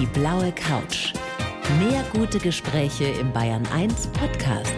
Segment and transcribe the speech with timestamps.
[0.00, 1.12] Die blaue Couch.
[1.78, 4.74] Mehr gute Gespräche im Bayern 1 Podcast.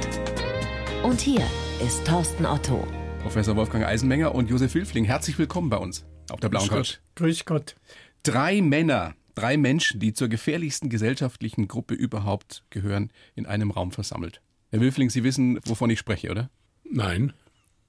[1.03, 1.41] Und hier
[1.83, 2.87] ist Thorsten Otto.
[3.23, 6.99] Professor Wolfgang Eisenmenger und Josef Wilfling, herzlich willkommen bei uns auf der blauen Couch.
[7.15, 7.77] Grüß Gott.
[8.25, 14.43] Drei Männer, drei Menschen, die zur gefährlichsten gesellschaftlichen Gruppe überhaupt gehören, in einem Raum versammelt.
[14.71, 16.51] Herr Wilfling, Sie wissen, wovon ich spreche, oder?
[16.85, 17.33] Nein.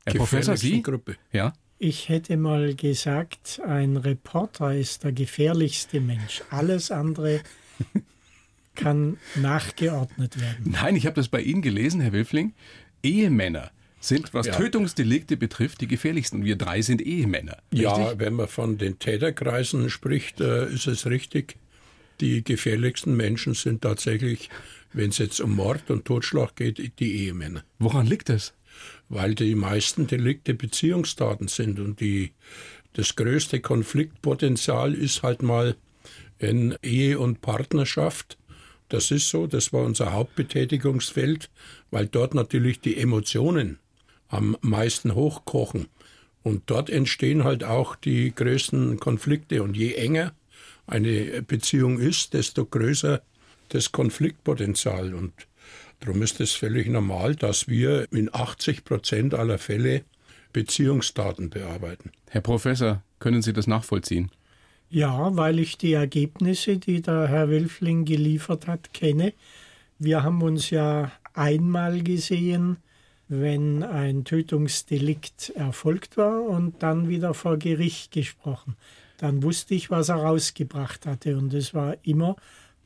[0.06, 0.82] Herr Professor, Sie?
[0.82, 1.18] Gruppe.
[1.34, 1.52] Ja.
[1.80, 6.42] Ich hätte mal gesagt, ein Reporter ist der gefährlichste Mensch.
[6.50, 7.42] Alles andere
[8.76, 10.72] kann nachgeordnet werden.
[10.72, 12.54] Nein, ich habe das bei Ihnen gelesen, Herr Wilfling.
[13.04, 14.56] Ehemänner sind, was Ja.
[14.56, 16.46] Tötungsdelikte betrifft, die gefährlichsten.
[16.46, 17.58] Wir drei sind Ehemänner.
[17.72, 18.20] Ja, Richtig?
[18.20, 21.58] wenn man von den Täterkreisen spricht, äh, ist es richtig.
[22.22, 24.50] Die gefährlichsten Menschen sind tatsächlich,
[24.94, 27.64] wenn es jetzt um Mord und Totschlag geht, die Ehemänner.
[27.78, 28.54] Woran liegt das?
[29.10, 32.34] Weil die meisten Delikte Beziehungsdaten sind und die,
[32.94, 35.76] das größte Konfliktpotenzial ist halt mal
[36.40, 38.38] in Ehe und Partnerschaft.
[38.90, 41.50] Das ist so, das war unser Hauptbetätigungsfeld,
[41.92, 43.80] weil dort natürlich die Emotionen
[44.30, 45.88] am meisten hochkochen.
[46.44, 49.64] Und dort entstehen halt auch die größten Konflikte.
[49.64, 50.34] Und je enger
[50.86, 53.22] eine Beziehung ist, desto größer
[53.70, 55.14] das Konfliktpotenzial.
[55.14, 55.34] Und
[56.00, 60.04] darum ist es völlig normal, dass wir in 80 Prozent aller Fälle
[60.54, 62.12] Beziehungsdaten bearbeiten.
[62.30, 64.32] Herr Professor, können Sie das nachvollziehen?
[64.90, 69.34] Ja, weil ich die Ergebnisse, die der Herr Wilfling geliefert hat, kenne.
[70.00, 72.78] Wir haben uns ja einmal gesehen,
[73.28, 78.78] wenn ein Tötungsdelikt erfolgt war und dann wieder vor Gericht gesprochen.
[79.18, 81.38] Dann wusste ich, was er rausgebracht hatte.
[81.38, 82.38] Und es war immer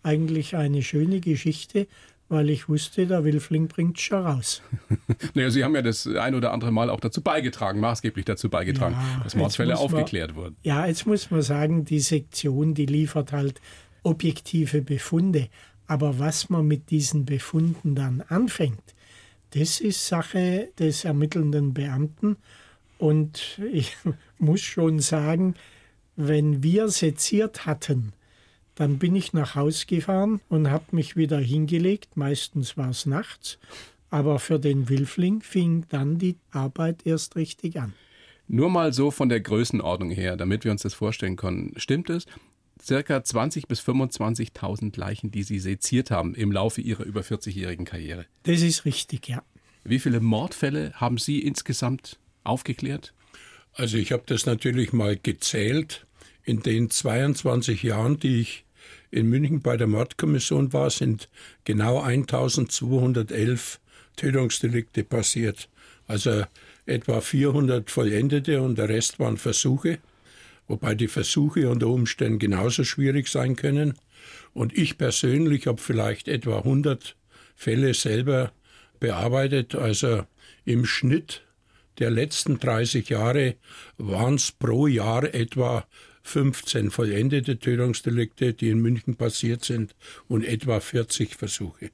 [0.02, 1.88] eigentlich eine schöne Geschichte,
[2.32, 4.62] weil ich wusste, der Wilfling bringt schon raus.
[5.34, 8.96] Naja, Sie haben ja das ein oder andere Mal auch dazu beigetragen, maßgeblich dazu beigetragen,
[8.96, 10.56] Ja, dass Mordsfälle jetzt muss man- aufgeklärt wurden.
[10.64, 13.59] Ja, jetzt muss man sagen, die Sektion, die liefert halt
[14.04, 15.50] objektive Befunde.
[15.88, 18.82] Aber was man mit diesen Befunden dann anfängt,
[19.53, 22.38] das ist Sache des ermittelnden Beamten.
[22.98, 23.96] Und ich
[24.40, 25.56] muss schon sagen,
[26.16, 28.13] wenn wir seziert hatten,
[28.76, 32.18] dann bin ich nach Haus gefahren und habe mich wieder hingelegt.
[32.18, 33.59] Meistens war es nachts.
[34.09, 37.94] Aber für den Wilfling fing dann die Arbeit erst richtig an.
[38.48, 41.74] Nur mal so von der Größenordnung her, damit wir uns das vorstellen können.
[41.78, 42.26] Stimmt es?
[42.84, 48.26] Circa 20.000 bis 25.000 Leichen, die Sie seziert haben im Laufe Ihrer über 40-jährigen Karriere.
[48.44, 49.44] Das ist richtig, ja.
[49.84, 53.14] Wie viele Mordfälle haben Sie insgesamt aufgeklärt?
[53.74, 56.06] Also ich habe das natürlich mal gezählt.
[56.44, 58.66] In den 22 Jahren, die ich
[59.12, 61.29] in München bei der Mordkommission war, sind
[61.66, 63.79] genau 1211
[64.16, 65.69] Tötungsdelikte passiert.
[66.07, 66.44] Also
[66.85, 70.00] etwa 400 vollendete und der Rest waren Versuche,
[70.68, 73.94] wobei die Versuche unter Umständen genauso schwierig sein können.
[74.53, 77.16] Und ich persönlich habe vielleicht etwa 100
[77.56, 78.51] Fälle selber
[79.00, 79.75] bearbeitet.
[79.75, 80.25] Also
[80.66, 81.44] im Schnitt
[82.00, 83.56] der letzten 30 Jahre
[83.97, 85.85] waren es pro Jahr etwa
[86.24, 89.96] 15 vollendete Tötungsdelikte, die in München passiert sind
[90.28, 91.92] und etwa 40 Versuche.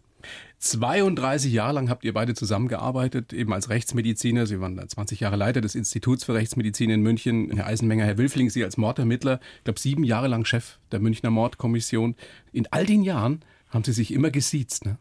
[0.59, 4.47] 32 Jahre lang habt ihr beide zusammengearbeitet, eben als Rechtsmediziner.
[4.47, 7.51] Sie waren dann 20 Jahre Leiter des Instituts für Rechtsmedizin in München.
[7.55, 11.29] Herr Eisenmenger, Herr Wilfling, Sie als Mordermittler, ich glaube sieben Jahre lang Chef der Münchner
[11.29, 12.15] Mordkommission.
[12.51, 14.97] In all den Jahren haben Sie sich immer gesiezt, ne?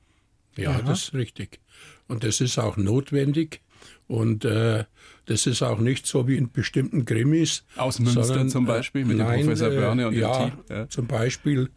[0.57, 1.61] Ja, das ist richtig.
[2.09, 3.61] Und das ist auch notwendig.
[4.09, 4.85] Und äh,
[5.27, 7.65] das ist auch nicht so wie in bestimmten Krimis.
[7.77, 10.89] Aus Münster sondern, zum Beispiel, mit dem nein, Professor Börne und dem ja, Team, ja.
[10.89, 11.71] Zum Beispiel,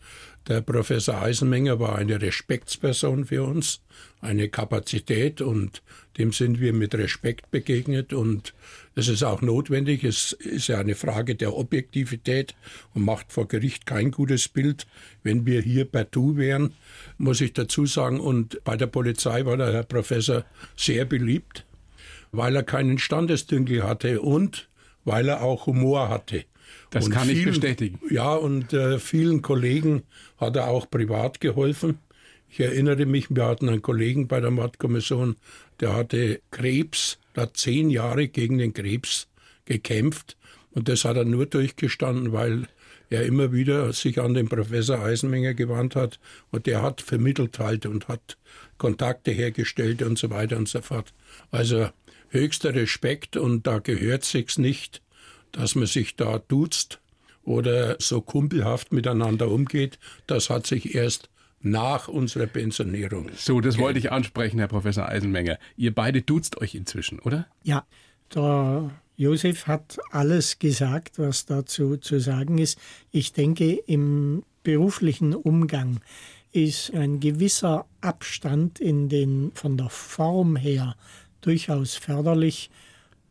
[0.48, 3.82] der Professor Eisenmenger war eine Respektsperson für uns,
[4.22, 5.82] eine Kapazität und
[6.18, 8.54] dem sind wir mit Respekt begegnet und
[8.96, 10.04] das ist auch notwendig.
[10.04, 12.56] Es ist ja eine Frage der Objektivität
[12.94, 14.88] und macht vor Gericht kein gutes Bild.
[15.24, 16.74] Wenn wir hier Du wären,
[17.18, 21.66] muss ich dazu sagen, und bei der Polizei war der Herr Professor sehr beliebt
[22.32, 24.70] weil er keinen Standesdünkel hatte und
[25.06, 26.46] weil er auch Humor hatte.
[26.92, 28.00] Das und kann ich bestätigen.
[28.10, 30.04] Ja, und äh, vielen Kollegen
[30.38, 32.00] hat er auch privat geholfen.
[32.50, 35.36] Ich erinnere mich, wir hatten einen Kollegen bei der Mordkommission,
[35.80, 39.28] der hatte Krebs, der hat zehn Jahre gegen den Krebs
[39.66, 40.36] gekämpft.
[40.72, 42.68] Und das hat er nur durchgestanden, weil
[43.10, 46.20] er immer wieder sich an den Professor Eisenmenger gewandt hat.
[46.52, 48.38] Und der hat vermittelt halt und hat
[48.78, 51.14] Kontakte hergestellt und so weiter und so fort.
[51.52, 51.90] Also
[52.30, 55.02] höchster Respekt und da gehört sich's nicht,
[55.52, 57.00] dass man sich da duzt
[57.44, 60.00] oder so kumpelhaft miteinander umgeht.
[60.28, 61.30] Das hat sich erst
[61.62, 63.32] nach unserer Pensionierung.
[63.36, 65.58] So, das wollte ich ansprechen, Herr Professor Eisenmenger.
[65.76, 67.48] Ihr beide duzt euch inzwischen, oder?
[67.64, 67.86] Ja,
[68.34, 72.80] der Josef hat alles gesagt, was dazu zu sagen ist.
[73.12, 76.00] Ich denke, im beruflichen Umgang
[76.52, 80.96] ist ein gewisser Abstand in den, von der Form her
[81.42, 82.70] durchaus förderlich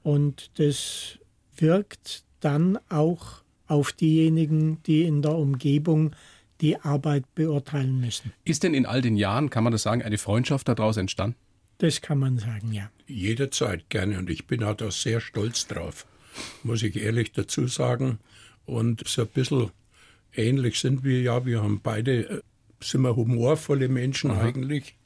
[0.02, 1.18] und das
[1.56, 6.12] wirkt dann auch auf diejenigen, die in der Umgebung
[6.60, 8.32] die Arbeit beurteilen müssen.
[8.44, 11.36] Ist denn in all den Jahren, kann man das sagen, eine Freundschaft daraus entstanden?
[11.78, 12.90] Das kann man sagen, ja.
[13.06, 16.06] Jederzeit gerne und ich bin auch da sehr stolz drauf,
[16.64, 18.18] muss ich ehrlich dazu sagen.
[18.66, 19.70] Und so ein bisschen
[20.34, 22.40] ähnlich sind wir ja, wir haben beide, äh,
[22.82, 24.42] sind wir humorvolle Menschen Aha.
[24.42, 24.96] eigentlich.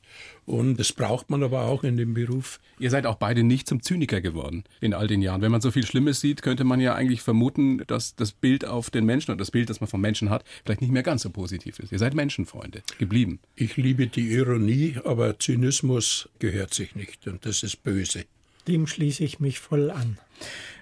[0.44, 2.60] Und das braucht man aber auch in dem Beruf.
[2.78, 5.40] Ihr seid auch beide nicht zum Zyniker geworden in all den Jahren.
[5.40, 8.90] Wenn man so viel Schlimmes sieht, könnte man ja eigentlich vermuten, dass das Bild auf
[8.90, 11.30] den Menschen und das Bild, das man vom Menschen hat, vielleicht nicht mehr ganz so
[11.30, 11.92] positiv ist.
[11.92, 13.38] Ihr seid Menschenfreunde geblieben.
[13.54, 18.24] Ich liebe die Ironie, aber Zynismus gehört sich nicht und das ist böse.
[18.68, 20.18] Dem schließe ich mich voll an.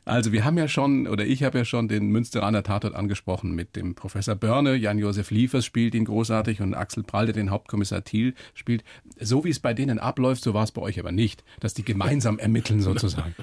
[0.05, 3.77] Also wir haben ja schon, oder ich habe ja schon den Münsteraner Tatort angesprochen mit
[3.77, 4.75] dem Professor Börne.
[4.75, 8.83] Jan-Josef Liefers spielt ihn großartig und Axel Prall, der den Hauptkommissar Thiel spielt.
[9.21, 11.85] So wie es bei denen abläuft, so war es bei euch aber nicht, dass die
[11.85, 13.35] gemeinsam ermitteln sozusagen.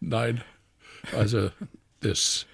[0.00, 0.40] Nein,
[1.16, 1.50] also
[2.00, 2.46] das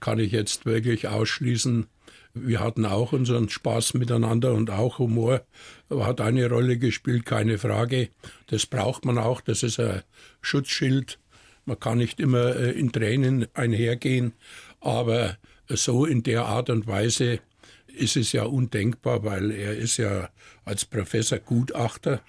[0.00, 1.86] kann ich jetzt wirklich ausschließen.
[2.32, 5.42] Wir hatten auch unseren Spaß miteinander und auch Humor
[5.90, 8.08] hat eine Rolle gespielt, keine Frage.
[8.48, 10.02] Das braucht man auch, das ist ein
[10.40, 11.18] Schutzschild
[11.64, 14.32] man kann nicht immer äh, in Tränen einhergehen,
[14.80, 15.36] aber
[15.68, 17.40] so in der Art und Weise
[17.86, 20.28] ist es ja undenkbar, weil er ist ja
[20.64, 22.20] als Professor Gutachter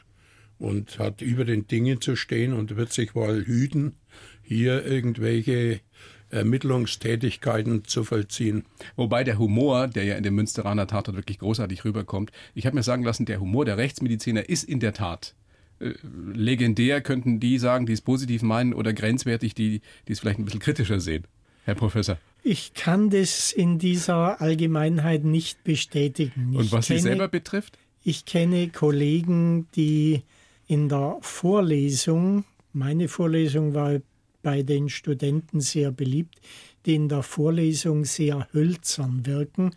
[0.57, 3.95] und hat über den Dingen zu stehen und wird sich wohl hüten,
[4.41, 5.81] hier irgendwelche
[6.29, 8.65] Ermittlungstätigkeiten zu vollziehen.
[8.95, 12.83] Wobei der Humor, der ja in dem Münsteraner Tatort wirklich großartig rüberkommt, ich habe mir
[12.83, 15.35] sagen lassen, der Humor der Rechtsmediziner ist in der Tat
[15.79, 20.45] legendär könnten die sagen, die es positiv meinen oder grenzwertig, die, die es vielleicht ein
[20.45, 21.25] bisschen kritischer sehen.
[21.65, 22.17] Herr Professor.
[22.43, 26.55] Ich kann das in dieser Allgemeinheit nicht bestätigen.
[26.55, 27.79] Und was kenne, Sie selber betrifft?
[28.03, 30.21] Ich kenne Kollegen, die
[30.67, 33.99] in der Vorlesung, meine Vorlesung war
[34.43, 36.39] bei den Studenten sehr beliebt,
[36.85, 39.71] die in der Vorlesung sehr hölzern wirken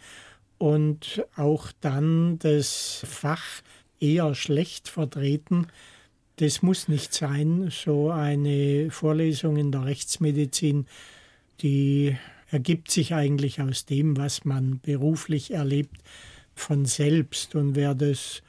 [0.58, 3.62] und auch dann das Fach
[4.00, 5.66] eher schlecht vertreten.
[6.36, 7.70] Das muss nicht sein.
[7.70, 10.86] So eine Vorlesung in der Rechtsmedizin,
[11.60, 12.16] die
[12.50, 16.00] ergibt sich eigentlich aus dem, was man beruflich erlebt,
[16.54, 17.54] von selbst.
[17.54, 18.42] Und wer das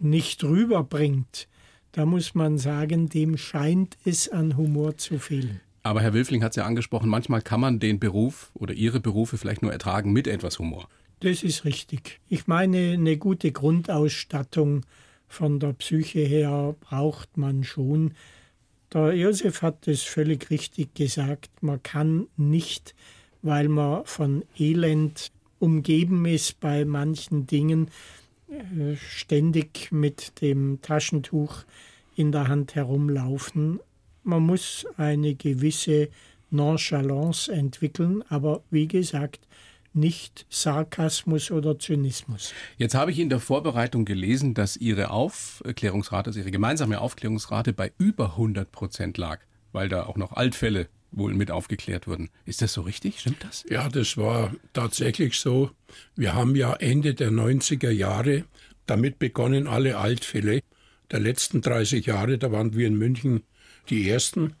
[0.00, 1.48] nicht rüberbringt,
[1.92, 5.60] da muss man sagen, dem scheint es an Humor zu fehlen.
[5.82, 9.38] Aber Herr Wilfling hat es ja angesprochen, manchmal kann man den Beruf oder Ihre Berufe
[9.38, 10.88] vielleicht nur ertragen mit etwas Humor.
[11.20, 12.20] Das ist richtig.
[12.28, 14.84] Ich meine, eine gute Grundausstattung
[15.26, 18.12] von der Psyche her braucht man schon.
[18.92, 21.50] Der Josef hat es völlig richtig gesagt.
[21.62, 22.94] Man kann nicht,
[23.40, 27.90] weil man von Elend umgeben ist bei manchen Dingen,
[28.50, 31.64] äh, ständig mit dem Taschentuch
[32.14, 33.80] in der Hand herumlaufen.
[34.22, 36.10] Man muss eine gewisse
[36.50, 39.46] Nonchalance entwickeln, aber wie gesagt,
[39.96, 42.52] nicht Sarkasmus oder Zynismus.
[42.76, 47.92] Jetzt habe ich in der Vorbereitung gelesen, dass Ihre Aufklärungsrate, also Ihre gemeinsame Aufklärungsrate bei
[47.98, 49.40] über 100 Prozent lag,
[49.72, 52.30] weil da auch noch Altfälle wohl mit aufgeklärt wurden.
[52.44, 53.20] Ist das so richtig?
[53.20, 53.64] Stimmt das?
[53.68, 55.70] Ja, das war tatsächlich so.
[56.14, 58.44] Wir haben ja Ende der 90er Jahre
[58.86, 60.60] damit begonnen, alle Altfälle
[61.10, 63.42] der letzten 30 Jahre, da waren wir in München
[63.88, 64.54] die Ersten,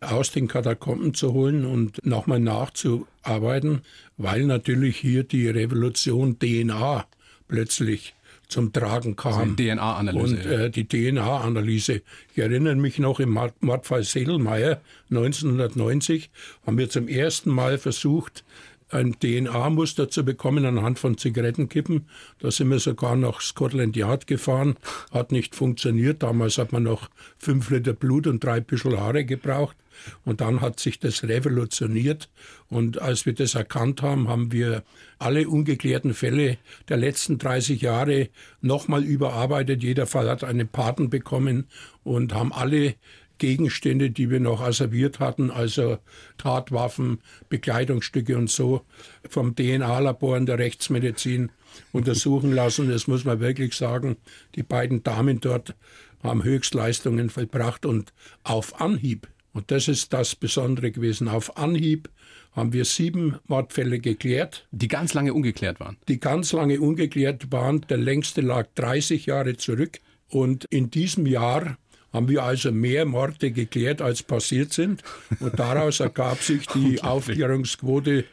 [0.00, 3.82] aus den Katakomben zu holen und nochmal nachzuarbeiten,
[4.22, 7.06] weil natürlich hier die Revolution DNA
[7.48, 8.14] plötzlich
[8.48, 9.32] zum Tragen kam.
[9.32, 10.36] Also DNA-Analyse.
[10.36, 12.02] Und äh, die DNA-Analyse.
[12.32, 16.30] Ich erinnere mich noch im Mordfall Sedelmeier 1990
[16.66, 18.44] haben wir zum ersten Mal versucht,
[18.92, 22.06] ein DNA-Muster zu bekommen anhand von Zigarettenkippen.
[22.38, 24.76] Da sind wir sogar nach Scotland Yard gefahren.
[25.10, 26.22] Hat nicht funktioniert.
[26.22, 27.08] Damals hat man noch
[27.38, 29.76] fünf Liter Blut und drei Büschel Haare gebraucht.
[30.24, 32.28] Und dann hat sich das revolutioniert.
[32.68, 34.82] Und als wir das erkannt haben, haben wir
[35.18, 36.58] alle ungeklärten Fälle
[36.88, 38.28] der letzten 30 Jahre
[38.60, 39.82] nochmal überarbeitet.
[39.82, 41.66] Jeder Fall hat einen Paten bekommen
[42.02, 42.94] und haben alle
[43.42, 45.98] Gegenstände, die wir noch asserviert hatten, also
[46.38, 47.18] Tatwaffen,
[47.48, 48.82] Bekleidungsstücke und so,
[49.28, 51.50] vom DNA-Labor in der Rechtsmedizin
[51.90, 52.88] untersuchen lassen.
[52.88, 54.16] Das muss man wirklich sagen.
[54.54, 55.74] Die beiden Damen dort
[56.22, 58.12] haben Höchstleistungen vollbracht und
[58.44, 61.26] auf Anhieb und das ist das Besondere gewesen.
[61.26, 62.10] Auf Anhieb
[62.52, 64.68] haben wir sieben Mordfälle geklärt.
[64.70, 65.96] Die ganz lange ungeklärt waren?
[66.06, 67.80] Die ganz lange ungeklärt waren.
[67.88, 69.98] Der längste lag 30 Jahre zurück.
[70.28, 71.76] Und in diesem Jahr
[72.12, 75.02] haben wir also mehr Morde geklärt, als passiert sind.
[75.40, 78.24] Und daraus ergab sich die Aufklärungsquote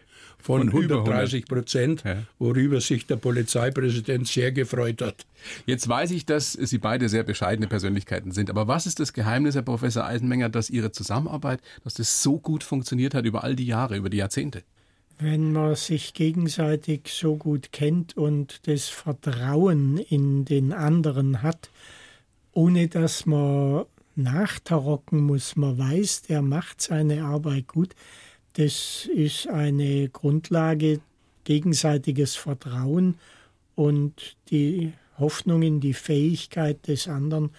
[0.41, 2.03] von, von 130 Prozent,
[2.39, 5.25] worüber sich der Polizeipräsident sehr gefreut hat.
[5.65, 8.49] Jetzt weiß ich, dass Sie beide sehr bescheidene Persönlichkeiten sind.
[8.49, 12.63] Aber was ist das Geheimnis, Herr Professor Eisenmenger, dass Ihre Zusammenarbeit, dass das so gut
[12.63, 14.63] funktioniert hat über all die Jahre, über die Jahrzehnte?
[15.21, 21.69] Wenn man sich gegenseitig so gut kennt und das Vertrauen in den anderen hat,
[22.59, 23.85] ohne dass man
[24.17, 27.95] nachtarocken muss, man weiß, der macht seine Arbeit gut,
[28.55, 30.99] das ist eine Grundlage
[31.45, 33.15] gegenseitiges Vertrauen
[33.75, 37.51] und die Hoffnung in die Fähigkeit des anderen.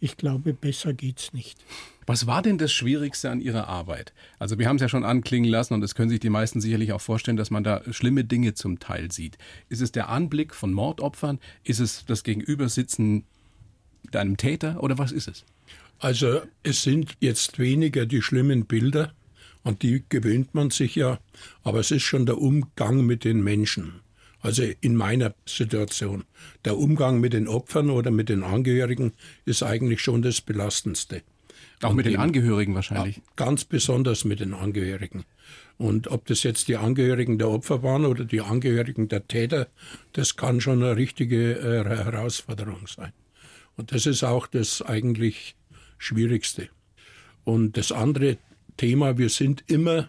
[0.00, 1.62] Ich glaube, besser geht's nicht.
[2.06, 4.14] Was war denn das Schwierigste an Ihrer Arbeit?
[4.38, 6.94] Also wir haben es ja schon anklingen lassen und es können sich die meisten sicherlich
[6.94, 9.36] auch vorstellen, dass man da schlimme Dinge zum Teil sieht.
[9.68, 11.38] Ist es der Anblick von Mordopfern?
[11.64, 13.26] Ist es das Gegenübersitzen
[14.10, 15.44] deinem Täter oder was ist es?
[15.98, 19.12] Also es sind jetzt weniger die schlimmen Bilder,
[19.64, 21.18] an die gewöhnt man sich ja,
[21.62, 24.00] aber es ist schon der Umgang mit den Menschen.
[24.40, 26.24] Also in meiner Situation.
[26.64, 29.12] Der Umgang mit den Opfern oder mit den Angehörigen
[29.44, 31.22] ist eigentlich schon das Belastendste.
[31.82, 33.20] Auch mit den Angehörigen wahrscheinlich.
[33.36, 35.24] Ganz besonders mit den Angehörigen.
[35.76, 39.68] Und ob das jetzt die Angehörigen der Opfer waren oder die Angehörigen der Täter,
[40.12, 43.12] das kann schon eine richtige äh, Herausforderung sein.
[43.78, 45.56] Und das ist auch das eigentlich
[45.96, 46.68] Schwierigste.
[47.44, 48.36] Und das andere
[48.76, 50.08] Thema, wir sind immer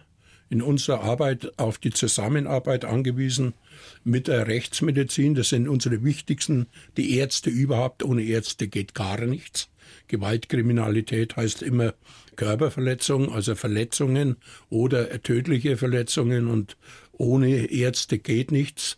[0.50, 3.54] in unserer Arbeit auf die Zusammenarbeit angewiesen
[4.02, 5.36] mit der Rechtsmedizin.
[5.36, 8.02] Das sind unsere wichtigsten, die Ärzte überhaupt.
[8.02, 9.68] Ohne Ärzte geht gar nichts.
[10.08, 11.94] Gewaltkriminalität heißt immer
[12.34, 14.36] Körperverletzung, also Verletzungen
[14.68, 16.76] oder tödliche Verletzungen und
[17.12, 18.96] ohne Ärzte geht nichts.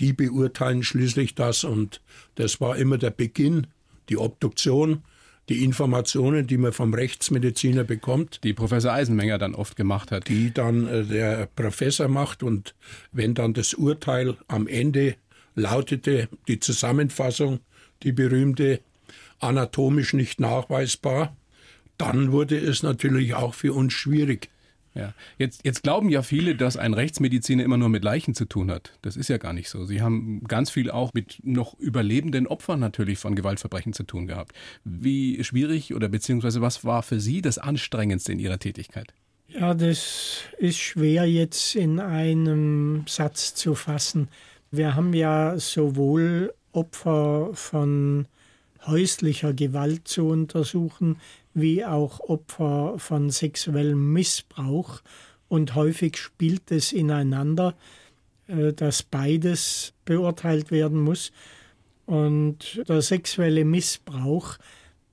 [0.00, 2.00] Die beurteilen schließlich das und
[2.36, 3.66] das war immer der Beginn,
[4.08, 5.02] die Obduktion
[5.48, 8.40] die Informationen, die man vom Rechtsmediziner bekommt.
[8.44, 10.28] Die Professor Eisenmenger dann oft gemacht hat.
[10.28, 12.74] Die dann äh, der Professor macht und
[13.12, 15.16] wenn dann das Urteil am Ende
[15.54, 17.60] lautete, die Zusammenfassung,
[18.02, 18.80] die berühmte,
[19.38, 21.36] anatomisch nicht nachweisbar,
[21.98, 24.48] dann wurde es natürlich auch für uns schwierig.
[24.94, 25.12] Ja.
[25.38, 28.92] Jetzt, jetzt glauben ja viele, dass ein Rechtsmediziner immer nur mit Leichen zu tun hat.
[29.02, 29.84] Das ist ja gar nicht so.
[29.84, 34.52] Sie haben ganz viel auch mit noch überlebenden Opfern natürlich von Gewaltverbrechen zu tun gehabt.
[34.84, 39.12] Wie schwierig oder beziehungsweise was war für Sie das Anstrengendste in Ihrer Tätigkeit?
[39.48, 44.28] Ja, das ist schwer jetzt in einem Satz zu fassen.
[44.70, 48.26] Wir haben ja sowohl Opfer von
[48.86, 51.16] häuslicher Gewalt zu untersuchen,
[51.54, 55.00] wie auch Opfer von sexuellem Missbrauch.
[55.48, 57.74] Und häufig spielt es ineinander,
[58.48, 61.32] äh, dass beides beurteilt werden muss.
[62.06, 64.58] Und der sexuelle Missbrauch,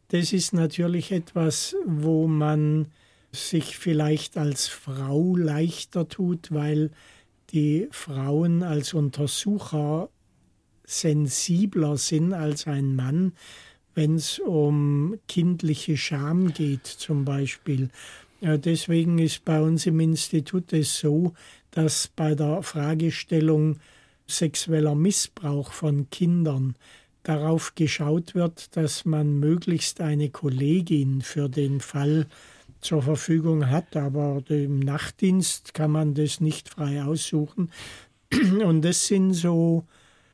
[0.10, 2.88] das ist natürlich etwas, wo man
[3.32, 6.92] sich vielleicht als Frau leichter tut, weil
[7.52, 10.10] die Frauen als Untersucher
[10.86, 13.34] sensibler sind als ein Mann
[13.96, 17.90] wenn es um kindliche Scham geht zum Beispiel.
[18.42, 21.34] Ja, deswegen ist bei uns im Institut es so,
[21.72, 23.80] dass bei der Fragestellung
[24.28, 26.76] sexueller Missbrauch von Kindern
[27.24, 32.28] darauf geschaut wird, dass man möglichst eine Kollegin für den Fall
[32.80, 37.72] zur Verfügung hat, aber im Nachtdienst kann man das nicht frei aussuchen.
[38.66, 39.86] Und das sind so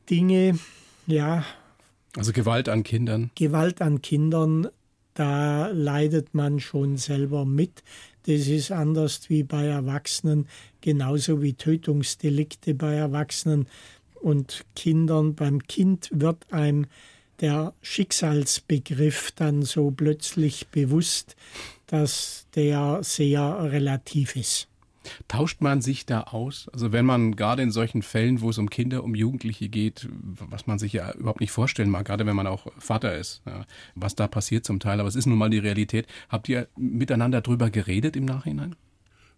[0.10, 0.58] Dinge,
[1.08, 1.44] ja,
[2.18, 3.32] also Gewalt an Kindern.
[3.36, 4.68] Gewalt an Kindern,
[5.14, 7.84] da leidet man schon selber mit.
[8.26, 10.48] Das ist anders wie bei Erwachsenen,
[10.82, 13.68] genauso wie Tötungsdelikte bei Erwachsenen
[14.16, 15.36] und Kindern.
[15.36, 16.88] Beim Kind wird einem
[17.40, 21.36] der Schicksalsbegriff dann so plötzlich bewusst,
[21.86, 24.68] dass der sehr relativ ist.
[25.28, 26.70] Tauscht man sich da aus?
[26.74, 30.68] Also wenn man gerade in solchen Fällen, wo es um Kinder, um Jugendliche geht, was
[30.68, 34.16] man sich ja überhaupt nicht vorstellen mag, gerade wenn man auch Vater ist, ja, was
[34.16, 36.08] da passiert zum Teil, aber es ist nun mal die Realität.
[36.30, 38.76] Habt ihr miteinander drüber geredet im Nachhinein?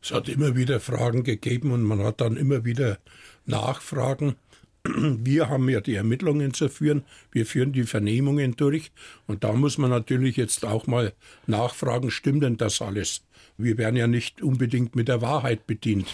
[0.02, 3.00] Es hat immer wieder Fragen gegeben und man hat dann immer wieder
[3.46, 4.36] Nachfragen.
[4.84, 8.92] Wir haben ja die Ermittlungen zu führen, wir führen die Vernehmungen durch
[9.28, 11.12] und da muss man natürlich jetzt auch mal
[11.48, 13.26] nachfragen, stimmt denn das alles?
[13.60, 16.08] Wir werden ja nicht unbedingt mit der Wahrheit bedient.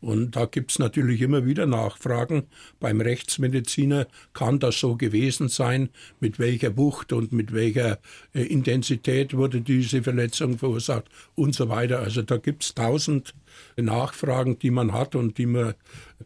[0.00, 2.44] Und da gibt es natürlich immer wieder Nachfragen.
[2.80, 5.88] Beim Rechtsmediziner kann das so gewesen sein,
[6.20, 7.98] mit welcher Wucht und mit welcher
[8.34, 12.00] äh, Intensität wurde diese Verletzung verursacht und so weiter.
[12.00, 13.34] Also da gibt es tausend
[13.76, 15.74] Nachfragen, die man hat und die man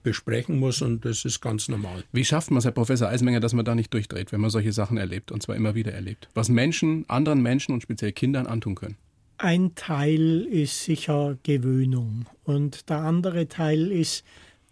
[0.02, 2.02] besprechen muss und das ist ganz normal.
[2.12, 4.72] Wie schafft man es, Herr Professor Eisenmenger, dass man da nicht durchdreht, wenn man solche
[4.72, 6.28] Sachen erlebt und zwar immer wieder erlebt?
[6.34, 8.96] Was Menschen, anderen Menschen und speziell Kindern antun können?
[9.42, 14.22] Ein Teil ist sicher Gewöhnung und der andere Teil ist,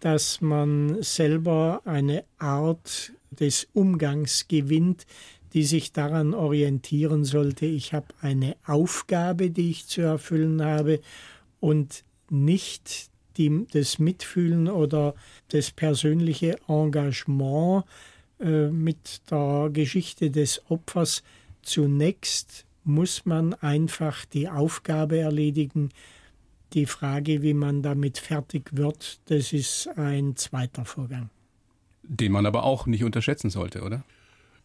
[0.01, 5.07] dass man selber eine Art des Umgangs gewinnt,
[5.55, 11.01] die sich daran orientieren sollte, ich habe eine Aufgabe, die ich zu erfüllen habe
[11.61, 13.09] und nicht
[13.39, 15.15] die, das Mitfühlen oder
[15.49, 17.85] das persönliche Engagement
[18.39, 21.23] äh, mit der Geschichte des Opfers.
[21.63, 25.91] Zunächst muss man einfach die Aufgabe erledigen.
[26.73, 31.31] Die Frage, wie man damit fertig wird, das ist ein zweiter Vorgang.
[32.03, 34.05] Den man aber auch nicht unterschätzen sollte, oder?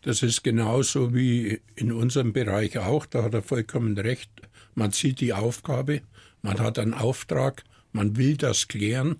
[0.01, 4.29] Das ist genauso wie in unserem Bereich auch, da hat er vollkommen recht.
[4.75, 6.01] Man sieht die Aufgabe,
[6.41, 7.63] man hat einen Auftrag,
[7.93, 9.17] man will das klären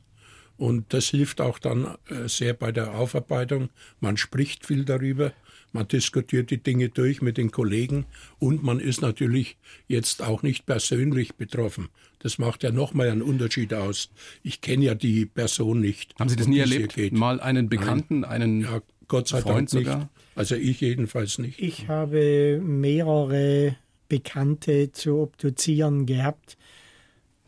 [0.58, 3.70] und das hilft auch dann äh, sehr bei der Aufarbeitung.
[4.00, 5.32] Man spricht viel darüber,
[5.74, 8.06] man diskutiert die Dinge durch mit den Kollegen
[8.40, 11.90] und man ist natürlich jetzt auch nicht persönlich betroffen.
[12.20, 14.10] Das macht ja nochmal einen Unterschied aus.
[14.44, 16.14] Ich kenne ja die Person nicht.
[16.20, 17.12] Haben Sie das nie erlebt?
[17.12, 18.32] Mal einen Bekannten, Nein.
[18.32, 19.92] einen ja, Gott sei Freund Dank nicht.
[19.92, 20.10] Sogar?
[20.36, 21.60] Also ich jedenfalls nicht.
[21.60, 23.76] Ich habe mehrere
[24.08, 26.58] Bekannte zu obduzieren gehabt.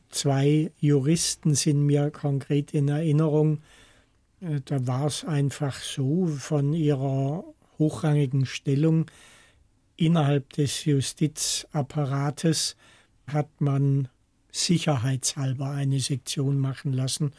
[0.10, 3.62] Zwei Juristen sind mir konkret in Erinnerung.
[4.41, 7.44] Äh, da war es einfach so von ihrer
[7.77, 9.05] hochrangigen Stellung
[9.98, 12.75] innerhalb des Justizapparates
[13.27, 14.08] hat man
[14.51, 17.34] sicherheitshalber eine Sektion machen lassen.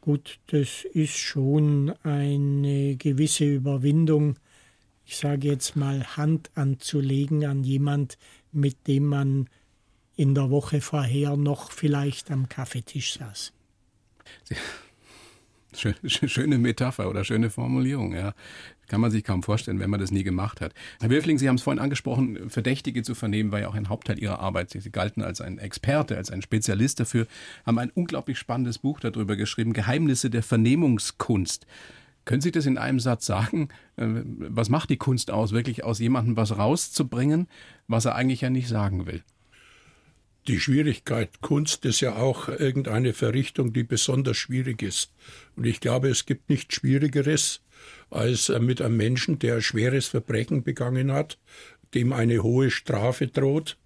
[0.00, 4.36] Gut, das ist schon eine gewisse Überwindung,
[5.04, 8.18] ich sage jetzt mal, Hand anzulegen an jemand,
[8.52, 9.48] mit dem man
[10.16, 13.52] in der Woche vorher noch vielleicht am Kaffeetisch saß.
[15.74, 18.34] Schöne Metapher oder schöne Formulierung, ja.
[18.88, 20.74] Kann man sich kaum vorstellen, wenn man das nie gemacht hat.
[21.00, 24.18] Herr Wilfling, Sie haben es vorhin angesprochen, Verdächtige zu vernehmen war ja auch ein Hauptteil
[24.18, 24.70] Ihrer Arbeit.
[24.70, 27.26] Sie galten als ein Experte, als ein Spezialist dafür,
[27.64, 31.66] haben ein unglaublich spannendes Buch darüber geschrieben, Geheimnisse der Vernehmungskunst.
[32.24, 33.68] Können Sie das in einem Satz sagen?
[33.96, 37.48] Äh, was macht die Kunst aus, wirklich aus jemandem was rauszubringen,
[37.88, 39.22] was er eigentlich ja nicht sagen will?
[40.48, 45.12] Die Schwierigkeit, Kunst ist ja auch irgendeine Verrichtung, die besonders schwierig ist.
[45.54, 47.60] Und ich glaube, es gibt nichts Schwierigeres,
[48.10, 51.38] als mit einem Menschen, der ein schweres Verbrechen begangen hat,
[51.94, 53.76] dem eine hohe Strafe droht,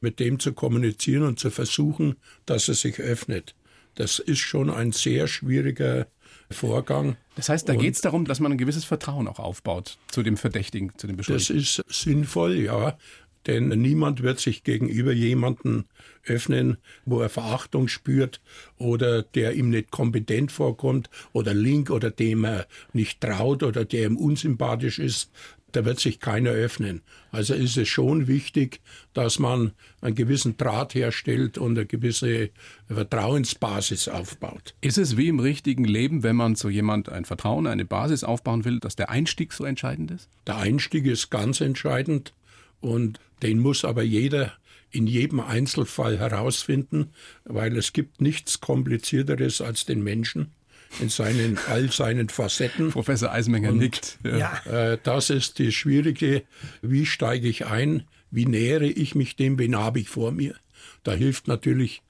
[0.00, 3.54] mit dem zu kommunizieren und zu versuchen, dass er sich öffnet.
[3.94, 6.06] Das ist schon ein sehr schwieriger
[6.50, 7.16] Vorgang.
[7.36, 10.36] Das heißt, da geht es darum, dass man ein gewisses Vertrauen auch aufbaut zu dem
[10.36, 11.56] Verdächtigen, zu dem Beschuldigten.
[11.56, 12.98] Das ist sinnvoll, ja.
[13.46, 15.86] Denn niemand wird sich gegenüber jemanden
[16.26, 16.76] öffnen,
[17.06, 18.40] wo er Verachtung spürt
[18.76, 24.06] oder der ihm nicht kompetent vorkommt oder link oder dem er nicht traut oder der
[24.06, 25.30] ihm unsympathisch ist.
[25.72, 27.00] Da wird sich keiner öffnen.
[27.30, 28.80] Also ist es schon wichtig,
[29.14, 32.50] dass man einen gewissen Draht herstellt und eine gewisse
[32.88, 34.74] Vertrauensbasis aufbaut.
[34.80, 38.64] Ist es wie im richtigen Leben, wenn man zu jemand ein Vertrauen, eine Basis aufbauen
[38.64, 40.28] will, dass der Einstieg so entscheidend ist?
[40.46, 42.34] Der Einstieg ist ganz entscheidend.
[42.80, 44.52] Und den muss aber jeder
[44.90, 47.10] in jedem Einzelfall herausfinden,
[47.44, 50.52] weil es gibt nichts komplizierteres als den Menschen
[50.98, 52.90] in seinen all seinen Facetten.
[52.90, 54.18] Professor Eisenmenger Und, nickt.
[54.24, 54.60] Ja.
[54.64, 56.42] Äh, das ist die schwierige,
[56.82, 60.54] wie steige ich ein, wie nähere ich mich dem, wen habe ich vor mir.
[61.02, 62.02] Da hilft natürlich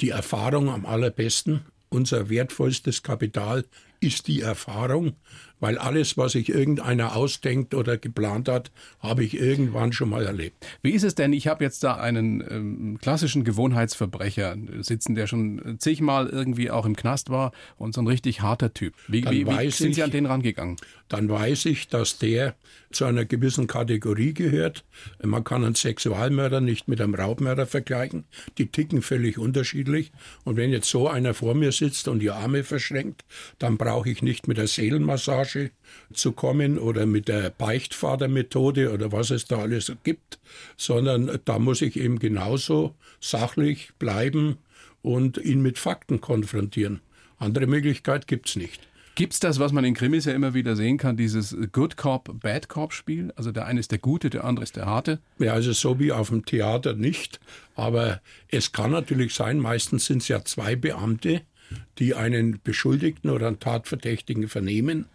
[0.00, 1.60] die Erfahrung am allerbesten.
[1.88, 3.64] Unser wertvollstes Kapital
[4.00, 5.14] ist die Erfahrung
[5.64, 10.66] weil alles, was sich irgendeiner ausdenkt oder geplant hat, habe ich irgendwann schon mal erlebt.
[10.82, 11.32] Wie ist es denn?
[11.32, 16.94] Ich habe jetzt da einen ähm, klassischen Gewohnheitsverbrecher sitzen, der schon zigmal irgendwie auch im
[16.94, 18.92] Knast war und so ein richtig harter Typ.
[19.08, 20.76] Wie, wie, wie sind ich, Sie an den rangegangen?
[21.08, 22.56] Dann weiß ich, dass der
[22.92, 24.84] zu einer gewissen Kategorie gehört.
[25.22, 28.24] Man kann einen Sexualmörder nicht mit einem Raubmörder vergleichen.
[28.58, 30.12] Die ticken völlig unterschiedlich.
[30.44, 33.24] Und wenn jetzt so einer vor mir sitzt und die Arme verschränkt,
[33.58, 35.70] dann brauche ich nicht mit der Seelenmassage Massage
[36.12, 40.38] zu kommen oder mit der Beichtvatermethode oder was es da alles gibt,
[40.76, 44.58] sondern da muss ich eben genauso sachlich bleiben
[45.02, 47.00] und ihn mit Fakten konfrontieren.
[47.38, 48.80] Andere Möglichkeit gibt es nicht.
[49.16, 52.40] Gibt es das, was man in Krimis ja immer wieder sehen kann, dieses Good Cop,
[52.40, 53.32] Bad Cop Spiel?
[53.36, 55.20] Also der eine ist der Gute, der andere ist der Harte?
[55.38, 57.38] Ja, also so wie auf dem Theater nicht.
[57.76, 61.42] Aber es kann natürlich sein, meistens sind es ja zwei Beamte,
[61.98, 65.06] die einen Beschuldigten oder einen Tatverdächtigen vernehmen.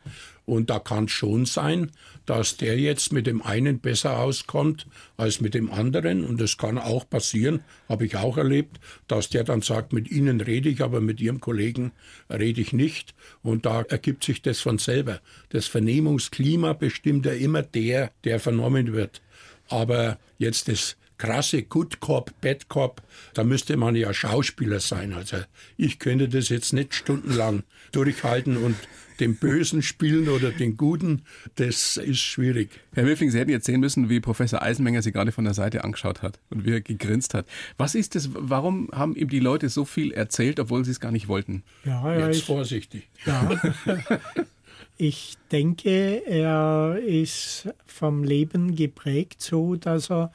[0.46, 1.92] Und da kann es schon sein,
[2.26, 6.26] dass der jetzt mit dem einen besser auskommt als mit dem anderen.
[6.26, 10.42] Und es kann auch passieren, habe ich auch erlebt, dass der dann sagt, mit Ihnen
[10.42, 11.92] rede ich, aber mit Ihrem Kollegen
[12.32, 13.14] rede ich nicht.
[13.44, 15.22] Und da ergibt sich das von selber.
[15.50, 19.22] Das Vernehmungsklima bestimmt ja immer der, der vernommen wird.
[19.68, 23.04] Aber jetzt das krasse Good Cop, Bad Cop,
[23.36, 25.14] da müsste man ja Schauspieler sein.
[25.14, 25.38] Also
[25.78, 28.76] ich könnte das jetzt nicht stundenlang durchhalten und
[29.20, 31.24] den Bösen spielen oder den Guten,
[31.56, 32.70] das ist schwierig.
[32.94, 35.84] Herr Wilfling, Sie hätten jetzt sehen müssen, wie Professor Eisenmenger Sie gerade von der Seite
[35.84, 37.46] angeschaut hat und wie er gegrinst hat.
[37.78, 38.30] Was ist das?
[38.34, 41.64] Warum haben ihm die Leute so viel erzählt, obwohl sie es gar nicht wollten?
[41.84, 43.10] Ja, ja jetzt ich, vorsichtig.
[43.26, 43.62] Ja.
[44.98, 50.32] ich denke, er ist vom Leben geprägt so, dass er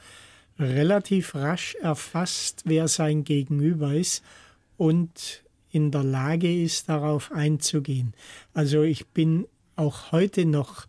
[0.59, 4.23] relativ rasch erfasst, wer sein Gegenüber ist
[4.77, 8.13] und in der Lage ist, darauf einzugehen.
[8.53, 10.85] Also ich bin auch heute noch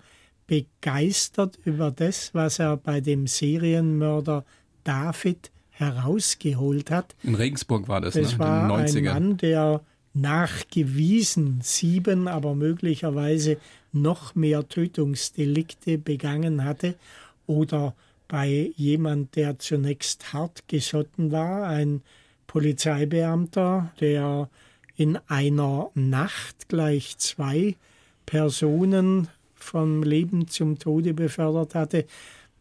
[0.46, 4.44] begeistert über das, was er bei dem Serienmörder
[4.84, 7.16] David herausgeholt hat.
[7.22, 8.38] In Regensburg war das, das ne?
[8.38, 9.82] war ein Mann, der
[10.14, 13.58] nachgewiesen sieben, aber möglicherweise
[13.92, 16.94] noch mehr Tötungsdelikte begangen hatte
[17.46, 17.94] oder
[18.28, 22.02] bei jemand, der zunächst hart gesotten war, ein
[22.46, 24.48] Polizeibeamter, der
[24.96, 27.76] in einer Nacht gleich zwei
[28.24, 32.06] Personen vom Leben zum Tode befördert hatte,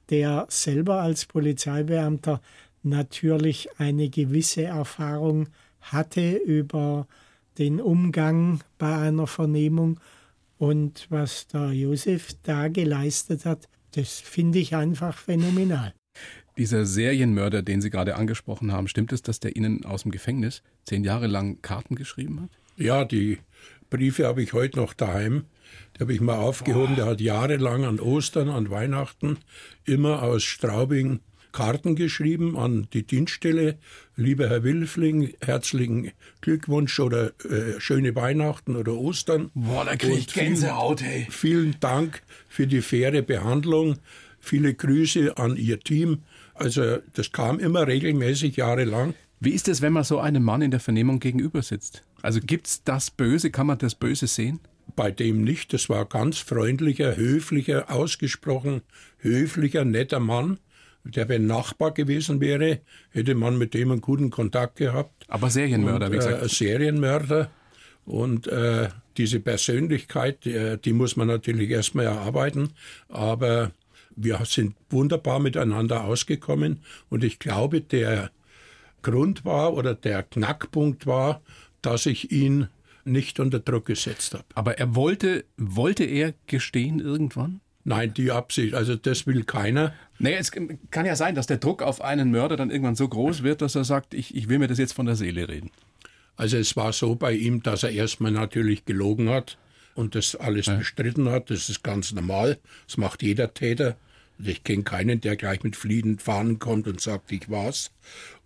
[0.10, 2.42] der selber als Polizeibeamter
[2.84, 5.48] natürlich eine gewisse Erfahrung
[5.82, 7.08] hatte über
[7.58, 10.00] den Umgang bei einer Vernehmung
[10.58, 15.94] und was der Josef da geleistet hat, das finde ich einfach phänomenal.
[16.58, 20.64] Dieser Serienmörder, den Sie gerade angesprochen haben, stimmt es, dass der Ihnen aus dem Gefängnis
[20.86, 22.50] zehn Jahre lang Karten geschrieben hat?
[22.78, 23.40] Ja, die
[23.90, 25.46] Briefe habe ich heute noch daheim.
[25.96, 26.94] Die habe ich mal aufgehoben.
[26.94, 26.96] Oh.
[26.96, 29.38] Der hat jahrelang an Ostern, an Weihnachten
[29.86, 31.20] immer aus Straubing
[31.56, 33.78] Karten geschrieben an die Dienststelle.
[34.18, 39.52] Lieber Herr Wilfling, herzlichen Glückwunsch oder äh, schöne Weihnachten oder Ostern.
[39.54, 41.26] Boah, da kriege ich Gänsehaut, hey.
[41.30, 43.96] Vielen Dank für die faire Behandlung.
[44.38, 46.24] Viele Grüße an Ihr Team.
[46.56, 49.14] Also das kam immer regelmäßig jahrelang.
[49.40, 52.04] Wie ist es, wenn man so einem Mann in der Vernehmung gegenüber sitzt?
[52.22, 53.50] Also gibt es das Böse?
[53.50, 54.60] Kann man das Böse sehen?
[54.98, 55.72] Bei dem nicht.
[55.72, 58.82] Das war ganz freundlicher, höflicher, ausgesprochen
[59.20, 60.60] höflicher, netter Mann
[61.06, 62.80] der wenn Nachbar gewesen wäre,
[63.12, 65.26] hätte man mit dem einen guten Kontakt gehabt.
[65.28, 66.44] Aber Serienmörder, und, wie gesagt.
[66.44, 67.52] Äh, Serienmörder.
[68.06, 72.74] Und äh, diese Persönlichkeit, die, die muss man natürlich erstmal erarbeiten.
[73.08, 73.72] Aber
[74.16, 76.82] wir sind wunderbar miteinander ausgekommen.
[77.10, 78.32] Und ich glaube, der
[79.02, 81.42] Grund war oder der Knackpunkt war,
[81.82, 82.68] dass ich ihn
[83.04, 84.46] nicht unter Druck gesetzt habe.
[84.56, 87.62] Aber er wollte, wollte er gestehen irgendwann?
[87.88, 89.94] Nein, die Absicht, also das will keiner.
[90.18, 93.44] Naja, es kann ja sein, dass der Druck auf einen Mörder dann irgendwann so groß
[93.44, 95.70] wird, dass er sagt, ich, ich will mir das jetzt von der Seele reden.
[96.36, 99.60] Also es war so bei ihm, dass er erstmal natürlich gelogen hat
[99.94, 100.76] und das alles ja.
[100.76, 101.52] bestritten hat.
[101.52, 102.58] Das ist ganz normal.
[102.88, 103.98] Das macht jeder Täter.
[104.44, 107.92] Ich kenne keinen, der gleich mit fliehenden Fahnen kommt und sagt, ich war's.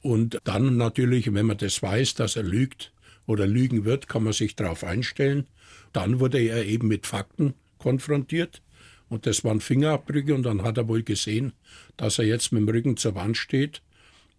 [0.02, 2.91] Und dann natürlich, wenn man das weiß, dass er lügt
[3.25, 5.47] oder lügen wird, kann man sich darauf einstellen.
[5.93, 8.62] Dann wurde er eben mit Fakten konfrontiert.
[9.10, 11.54] Und das waren Fingerabdrücke und dann hat er wohl gesehen,
[11.98, 13.82] dass er jetzt mit dem Rücken zur Wand steht.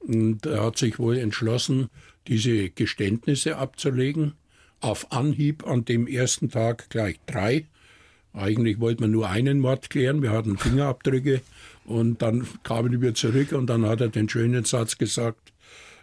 [0.00, 1.90] Und er hat sich wohl entschlossen,
[2.28, 4.34] diese Geständnisse abzulegen.
[4.80, 7.66] Auf Anhieb an dem ersten Tag gleich drei.
[8.32, 10.22] Eigentlich wollten wir nur einen Mord klären.
[10.22, 11.42] Wir hatten Fingerabdrücke
[11.84, 15.52] und dann kamen wir zurück und dann hat er den schönen Satz gesagt,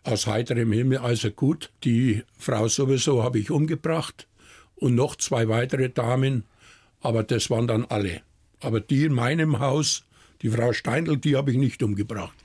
[0.04, 4.28] aus heiterem Himmel, also gut, die Frau sowieso habe ich umgebracht
[4.76, 6.44] und noch zwei weitere Damen,
[7.02, 8.22] aber das waren dann alle.
[8.60, 10.06] Aber die in meinem Haus,
[10.42, 12.36] die Frau Steindl, die habe ich nicht umgebracht.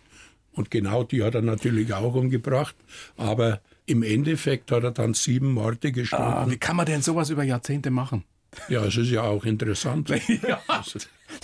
[0.52, 2.76] Und genau die hat er natürlich auch umgebracht.
[3.16, 6.28] Aber im Endeffekt hat er dann sieben Morde gestanden.
[6.28, 8.24] Ah, wie kann man denn sowas über Jahrzehnte machen?
[8.68, 10.10] Ja, es ist ja auch interessant.
[10.46, 10.62] ja,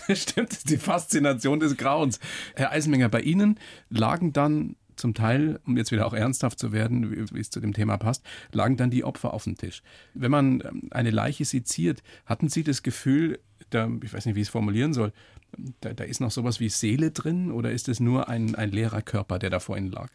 [0.07, 2.21] das stimmt, das ist die Faszination des Grauens.
[2.55, 7.31] Herr Eisenmenger, bei Ihnen lagen dann zum Teil, um jetzt wieder auch ernsthaft zu werden,
[7.33, 9.83] wie es zu dem Thema passt, lagen dann die Opfer auf dem Tisch.
[10.13, 13.39] Wenn man ähm, eine Leiche seziert, hatten Sie das Gefühl,
[13.71, 15.13] da, ich weiß nicht, wie ich es formulieren soll,
[15.81, 19.03] da, da, ist noch sowas wie Seele drin oder ist es nur ein, ein leerer
[19.03, 20.11] Körper, der da vor Ihnen lag?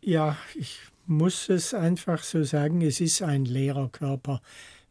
[0.00, 4.40] Ja, ich muss es einfach so sagen, es ist ein leerer Körper.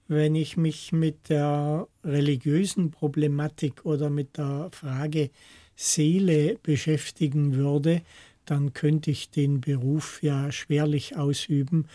[0.07, 5.29] Wenn ich mich mit der religiösen Problematik oder mit der Frage
[5.75, 8.01] Seele beschäftigen würde,
[8.45, 11.87] dann könnte ich den Beruf ja schwerlich ausüben.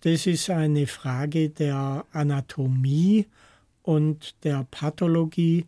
[0.00, 3.26] Das ist eine Frage der Anatomie
[3.88, 5.64] und der Pathologie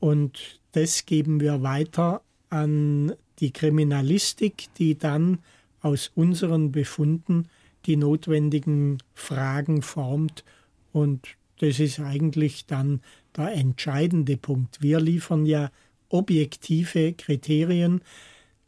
[0.00, 5.38] und das geben wir weiter an die Kriminalistik, die dann
[5.82, 7.48] aus unseren Befunden
[7.84, 10.44] die notwendigen Fragen formt
[10.92, 13.02] und das ist eigentlich dann
[13.36, 14.80] der entscheidende Punkt.
[14.80, 15.70] Wir liefern ja
[16.08, 18.00] objektive Kriterien,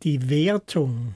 [0.02, 1.14] Die Wertung,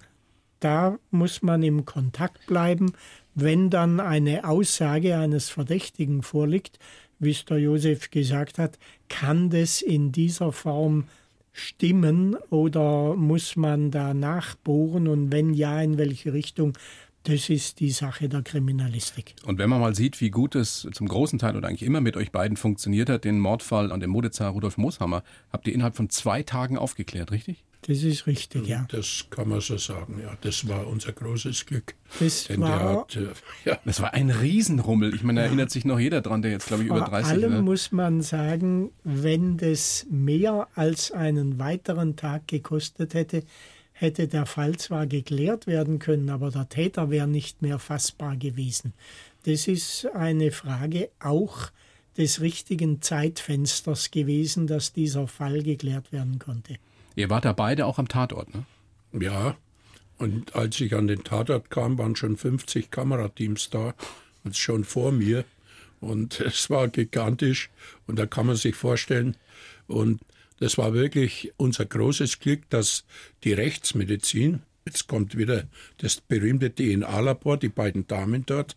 [0.61, 2.93] da muss man im Kontakt bleiben.
[3.35, 6.79] Wenn dann eine Aussage eines Verdächtigen vorliegt,
[7.19, 8.79] wie es der Josef gesagt hat,
[9.09, 11.05] kann das in dieser Form
[11.53, 16.77] stimmen oder muss man da nachbohren und wenn ja, in welche Richtung?
[17.25, 19.35] Das ist die Sache der Kriminalistik.
[19.45, 22.17] Und wenn man mal sieht, wie gut es zum großen Teil oder eigentlich immer mit
[22.17, 26.09] euch beiden funktioniert hat, den Mordfall an dem Modezar Rudolf Mooshammer, habt ihr innerhalb von
[26.09, 27.65] zwei Tagen aufgeklärt, richtig?
[27.83, 28.87] Das ist richtig, ja.
[28.91, 30.37] Das kann man so sagen, ja.
[30.41, 31.95] Das war unser großes Glück.
[32.19, 33.29] Das Denn war, hat, äh,
[33.64, 33.79] ja.
[33.85, 35.14] Das war ein Riesenrummel.
[35.14, 37.43] Ich meine, da erinnert sich noch jeder dran, der jetzt, glaube ich, über 30 Vor
[37.43, 37.62] allem ne?
[37.62, 43.45] muss man sagen, wenn das mehr als einen weiteren Tag gekostet hätte,
[43.93, 48.93] hätte der Fall zwar geklärt werden können, aber der Täter wäre nicht mehr fassbar gewesen.
[49.45, 51.71] Das ist eine Frage auch
[52.17, 56.77] des richtigen Zeitfensters gewesen, dass dieser Fall geklärt werden konnte.
[57.19, 58.65] Ihr wart da beide auch am Tatort, ne?
[59.13, 59.57] Ja,
[60.19, 63.95] und als ich an den Tatort kam, waren schon 50 Kamerateams da,
[64.45, 65.45] und schon vor mir.
[66.01, 67.71] Und es war gigantisch.
[68.07, 69.37] Und da kann man sich vorstellen.
[69.89, 70.21] Und
[70.61, 73.05] das war wirklich unser großes Glück, dass
[73.43, 75.65] die Rechtsmedizin, jetzt kommt wieder
[75.97, 78.77] das berühmte DNA-Labor, die beiden Damen dort,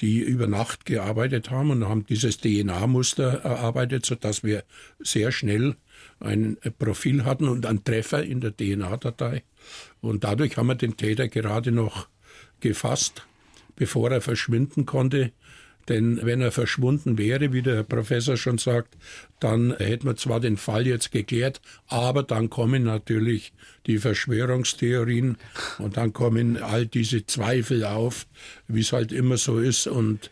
[0.00, 4.64] die über Nacht gearbeitet haben und haben dieses DNA-Muster erarbeitet, sodass wir
[4.98, 5.76] sehr schnell
[6.22, 9.42] ein Profil hatten und einen Treffer in der DNA-Datei.
[10.00, 12.08] Und dadurch haben wir den Täter gerade noch
[12.60, 13.26] gefasst,
[13.76, 15.32] bevor er verschwinden konnte.
[15.88, 18.96] Denn wenn er verschwunden wäre, wie der Herr Professor schon sagt,
[19.40, 23.52] dann hätten wir zwar den Fall jetzt geklärt, aber dann kommen natürlich
[23.86, 25.38] die Verschwörungstheorien
[25.78, 28.28] und dann kommen all diese Zweifel auf,
[28.68, 29.88] wie es halt immer so ist.
[29.88, 30.30] Und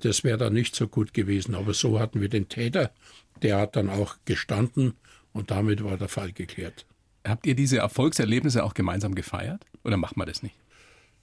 [0.00, 1.54] das wäre dann nicht so gut gewesen.
[1.54, 2.90] Aber so hatten wir den Täter,
[3.42, 4.94] der hat dann auch gestanden
[5.38, 6.84] und damit war der Fall geklärt.
[7.26, 9.64] Habt ihr diese Erfolgserlebnisse auch gemeinsam gefeiert?
[9.84, 10.56] Oder macht man das nicht?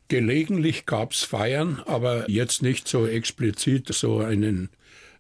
[0.08, 4.70] Gelegentlich gab es Feiern, aber jetzt nicht so explizit so einen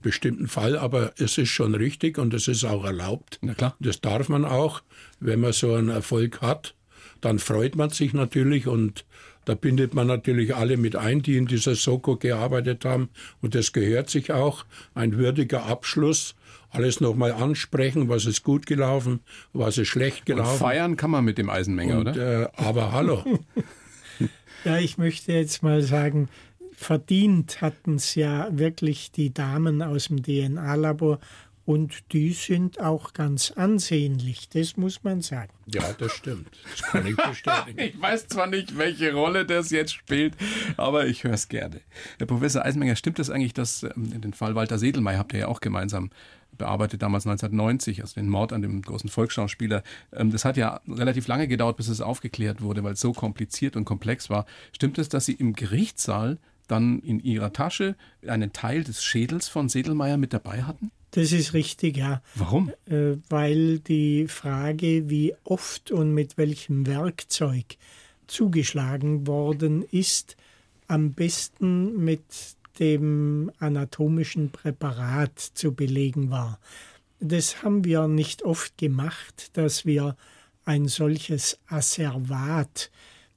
[0.01, 3.39] bestimmten Fall, aber es ist schon richtig und es ist auch erlaubt.
[3.41, 3.75] Na klar.
[3.79, 4.84] Das darf man auch,
[5.19, 6.75] wenn man so einen Erfolg hat.
[7.21, 9.05] Dann freut man sich natürlich und
[9.45, 13.10] da bindet man natürlich alle mit ein, die in dieser Soko gearbeitet haben.
[13.41, 14.65] Und das gehört sich auch.
[14.93, 16.36] Ein würdiger Abschluss.
[16.75, 19.21] Alles nochmal ansprechen, was ist gut gelaufen,
[19.53, 20.51] was ist schlecht gelaufen.
[20.51, 22.43] Und feiern kann man mit dem Eisenmenger, und, oder?
[22.43, 23.23] Äh, aber hallo.
[24.63, 26.27] Ja, ich möchte jetzt mal sagen,
[26.73, 31.19] verdient hatten es ja wirklich die Damen aus dem DNA-Labor
[31.65, 35.51] und die sind auch ganz ansehnlich, das muss man sagen.
[35.65, 36.49] Ja, das stimmt.
[36.71, 37.79] Das kann ich bestätigen.
[37.95, 40.35] ich weiß zwar nicht, welche Rolle das jetzt spielt,
[40.77, 41.81] aber ich höre es gerne.
[42.19, 45.39] Herr Professor Eisenmenger, stimmt es das eigentlich, dass ähm, den Fall Walter Sedelmeier habt ihr
[45.39, 46.11] ja auch gemeinsam
[46.57, 49.83] bearbeitet, damals 1990, also den Mord an dem großen Volksschauspieler.
[50.13, 53.75] Ähm, das hat ja relativ lange gedauert, bis es aufgeklärt wurde, weil es so kompliziert
[53.75, 54.45] und komplex war.
[54.71, 56.37] Stimmt es, dass Sie im Gerichtssaal
[56.67, 60.91] dann in Ihrer Tasche einen Teil des Schädels von Sedelmeier mit dabei hatten?
[61.11, 62.21] Das ist richtig, ja.
[62.35, 62.71] Warum?
[62.87, 67.77] Äh, weil die Frage, wie oft und mit welchem Werkzeug
[68.27, 70.35] zugeschlagen worden ist,
[70.87, 72.23] am besten mit
[72.79, 76.59] dem anatomischen Präparat zu belegen war.
[77.19, 80.15] Das haben wir nicht oft gemacht, dass wir
[80.65, 82.91] ein solches Asservat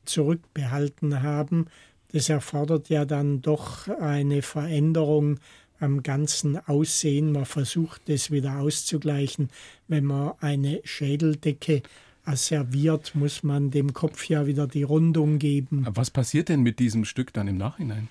[0.05, 1.66] zurückbehalten haben.
[2.12, 5.38] Das erfordert ja dann doch eine Veränderung
[5.79, 7.33] am ganzen Aussehen.
[7.33, 9.51] Man versucht das wieder auszugleichen.
[9.87, 11.83] Wenn man eine Schädeldecke
[12.24, 15.87] asserviert, muss man dem Kopf ja wieder die Rundung geben.
[15.90, 18.09] Was passiert denn mit diesem Stück dann im Nachhinein?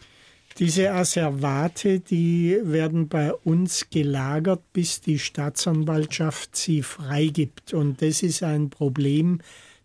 [0.60, 7.76] Diese Asservate, die werden bei uns gelagert, bis die Staatsanwaltschaft sie freigibt.
[7.76, 9.42] Und das ist ein Problem,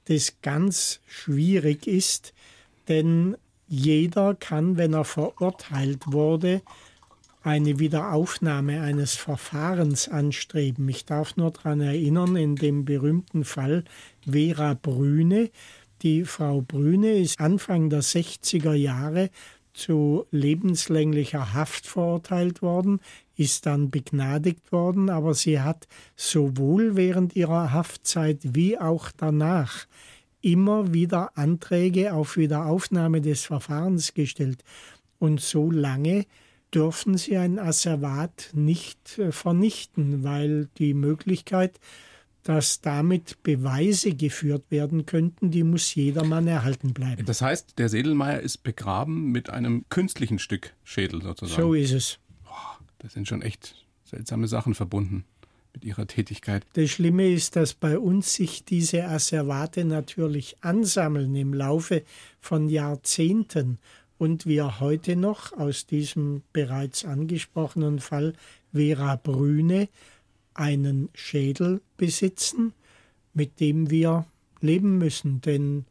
[0.07, 2.33] das ganz schwierig ist,
[2.89, 3.37] denn
[3.69, 6.63] jeder kann, wenn er verurteilt wurde,
[7.43, 10.89] eine Wiederaufnahme eines Verfahrens anstreben.
[10.89, 13.85] Ich darf nur daran erinnern, in dem berühmten Fall
[14.27, 15.51] Vera Brüne.
[16.01, 19.29] Die Frau Brüne ist Anfang der 60er Jahre
[19.75, 23.01] zu lebenslänglicher Haft verurteilt worden,
[23.37, 29.87] ist dann begnadigt worden, aber sie hat sowohl während ihrer Haftzeit wie auch danach
[30.43, 34.65] immer wieder Anträge auf Wiederaufnahme des Verfahrens gestellt.
[35.19, 36.27] Und so lange
[36.75, 41.79] dürfen sie ein Asservat nicht äh, vernichten, weil die Möglichkeit,
[42.43, 47.25] dass damit Beweise geführt werden könnten, die muss jedermann erhalten bleiben.
[47.25, 51.61] Das heißt, der Sedelmeier ist begraben mit einem künstlichen Stück Schädel sozusagen.
[51.61, 52.19] So ist es.
[52.45, 55.25] Boah, das sind schon echt seltsame Sachen verbunden
[55.73, 56.67] mit Ihrer Tätigkeit.
[56.75, 62.03] Das Schlimme ist, dass bei uns sich diese Asservate natürlich ansammeln im Laufe
[62.41, 63.79] von Jahrzehnten
[64.19, 68.35] und wir heute noch aus diesem bereits angesprochenen Fall
[68.73, 69.89] Vera Brüne
[70.55, 72.73] einen Schädel besitzen,
[73.35, 74.27] mit dem wir
[74.61, 75.87] leben müssen, denn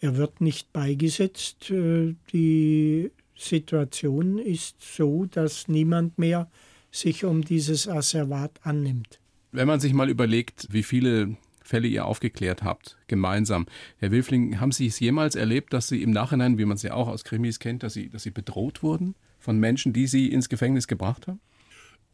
[0.00, 1.70] er wird nicht beigesetzt.
[1.70, 6.50] Äh, die Situation ist so, dass niemand mehr
[6.90, 9.20] sich um dieses Asservat annimmt.
[9.52, 13.66] Wenn man sich mal überlegt, wie viele Fälle ihr aufgeklärt habt, gemeinsam.
[13.98, 16.94] Herr Wilfling, haben Sie es jemals erlebt, dass Sie im Nachhinein, wie man es ja
[16.94, 20.48] auch aus Krimis kennt, dass Sie, dass Sie bedroht wurden von Menschen, die Sie ins
[20.48, 21.40] Gefängnis gebracht haben?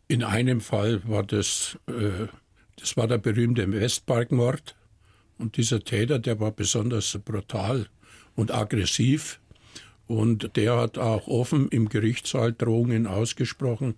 [0.09, 2.27] In einem Fall war das, äh,
[2.77, 4.77] das war der berühmte Westparkmord.
[5.39, 7.89] Und dieser Täter, der war besonders brutal
[8.37, 9.41] und aggressiv.
[10.07, 13.97] Und der hat auch offen im Gerichtssaal Drohungen ausgesprochen.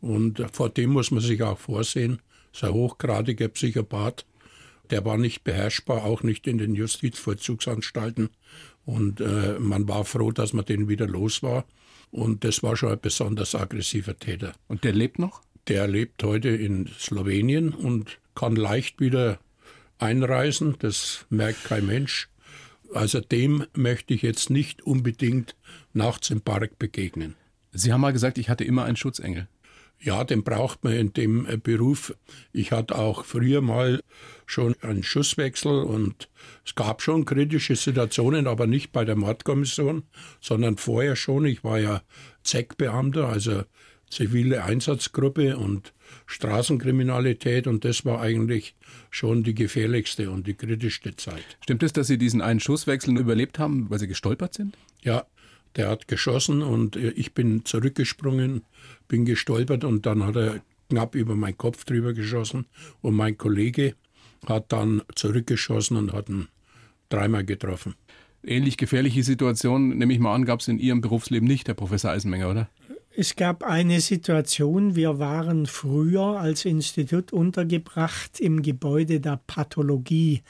[0.00, 2.20] Und vor dem muss man sich auch vorsehen.
[2.52, 4.24] Das ist ein hochgradiger Psychopath.
[4.90, 8.30] Der war nicht beherrschbar, auch nicht in den Justizvollzugsanstalten.
[8.84, 11.64] Und äh, man war froh, dass man den wieder los war.
[12.12, 14.52] Und das war schon ein besonders aggressiver Täter.
[14.68, 15.40] Und der lebt noch?
[15.66, 19.40] Der lebt heute in Slowenien und kann leicht wieder
[19.98, 20.76] einreisen.
[20.78, 22.28] Das merkt kein Mensch.
[22.92, 25.56] Also dem möchte ich jetzt nicht unbedingt
[25.94, 27.34] nachts im Park begegnen.
[27.72, 29.48] Sie haben mal gesagt, ich hatte immer einen Schutzengel.
[30.02, 32.14] Ja, den braucht man in dem äh, Beruf.
[32.52, 34.02] Ich hatte auch früher mal
[34.46, 36.28] schon einen Schusswechsel und
[36.66, 40.02] es gab schon kritische Situationen, aber nicht bei der Mordkommission,
[40.40, 41.46] sondern vorher schon.
[41.46, 42.02] Ich war ja
[42.42, 43.62] ZEC-Beamter, also
[44.10, 45.92] zivile Einsatzgruppe und
[46.26, 48.74] Straßenkriminalität und das war eigentlich
[49.10, 51.44] schon die gefährlichste und die kritischste Zeit.
[51.62, 54.76] Stimmt es, dass Sie diesen einen Schusswechsel überlebt haben, weil Sie gestolpert sind?
[55.02, 55.24] Ja,
[55.76, 58.62] der hat geschossen und ich bin zurückgesprungen,
[59.08, 62.66] bin gestolpert und dann hat er knapp über meinen Kopf drüber geschossen
[63.00, 63.94] und mein Kollege
[64.46, 66.48] hat dann zurückgeschossen und hat ihn
[67.08, 67.94] dreimal getroffen.
[68.44, 72.10] Ähnlich gefährliche Situation, nehme ich mal an, gab es in Ihrem Berufsleben nicht, Herr Professor
[72.10, 72.68] Eisenmenger, oder?
[73.14, 80.42] Es gab eine Situation, wir waren früher als Institut untergebracht im Gebäude der Pathologie.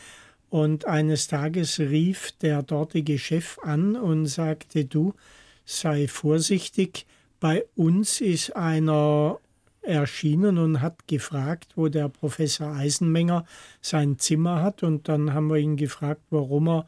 [0.53, 5.15] Und eines Tages rief der dortige Chef an und sagte, du
[5.65, 7.07] sei vorsichtig,
[7.41, 9.39] bei uns ist einer
[9.81, 13.47] erschienen und hat gefragt, wo der Professor Eisenmenger
[13.81, 14.83] sein Zimmer hat.
[14.83, 16.87] Und dann haben wir ihn gefragt, warum er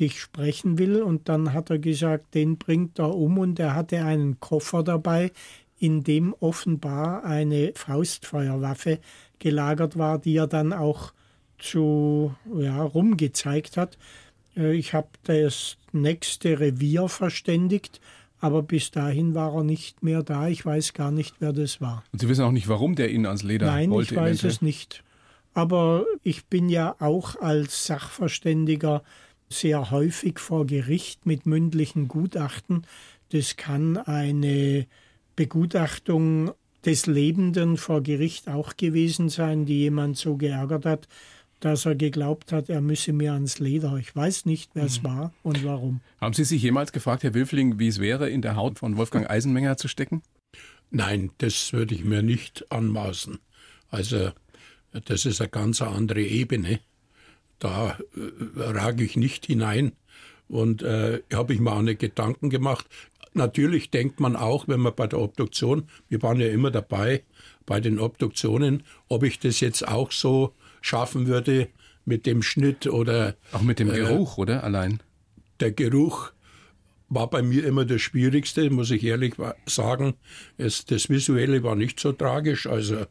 [0.00, 1.00] dich sprechen will.
[1.00, 5.30] Und dann hat er gesagt, den bringt er um und er hatte einen Koffer dabei,
[5.78, 8.98] in dem offenbar eine Faustfeuerwaffe
[9.38, 11.12] gelagert war, die er dann auch
[11.58, 13.98] zu ja, rumgezeigt hat.
[14.56, 18.00] Äh, ich habe das nächste Revier verständigt,
[18.40, 20.48] aber bis dahin war er nicht mehr da.
[20.48, 22.04] Ich weiß gar nicht, wer das war.
[22.12, 24.14] Und Sie wissen auch nicht, warum der Ihnen ans Leder Nein, wollte?
[24.14, 24.52] Nein, ich weiß eventuell?
[24.52, 25.04] es nicht.
[25.54, 29.02] Aber ich bin ja auch als Sachverständiger
[29.48, 32.86] sehr häufig vor Gericht mit mündlichen Gutachten.
[33.30, 34.86] Das kann eine
[35.36, 36.52] Begutachtung
[36.84, 41.08] des Lebenden vor Gericht auch gewesen sein, die jemand so geärgert hat,
[41.64, 43.96] dass er geglaubt hat, er müsse mir ans Leder.
[43.96, 45.06] Ich weiß nicht, wer es mhm.
[45.06, 46.00] war und warum.
[46.20, 49.28] Haben Sie sich jemals gefragt, Herr Wilfling, wie es wäre, in der Haut von Wolfgang
[49.28, 50.22] Eisenmenger zu stecken?
[50.90, 53.38] Nein, das würde ich mir nicht anmaßen.
[53.88, 54.30] Also,
[55.06, 56.80] das ist eine ganz andere Ebene
[57.64, 59.92] da äh, rage ich nicht hinein.
[60.48, 62.86] Und äh, habe ich mir auch nicht Gedanken gemacht.
[63.32, 67.24] Natürlich denkt man auch, wenn man bei der Obduktion, wir waren ja immer dabei
[67.64, 70.52] bei den Obduktionen, ob ich das jetzt auch so
[70.84, 71.68] schaffen würde
[72.04, 73.36] mit dem Schnitt oder.
[73.52, 74.62] Auch mit dem äh, Geruch, oder?
[74.62, 75.02] Allein.
[75.60, 76.32] Der Geruch
[77.08, 79.34] war bei mir immer das Schwierigste, muss ich ehrlich
[79.66, 80.14] sagen.
[80.58, 82.66] Es, das Visuelle war nicht so tragisch.
[82.66, 83.06] Also,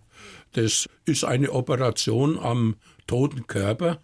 [0.52, 2.76] das ist eine Operation am
[3.08, 4.00] toten Körper.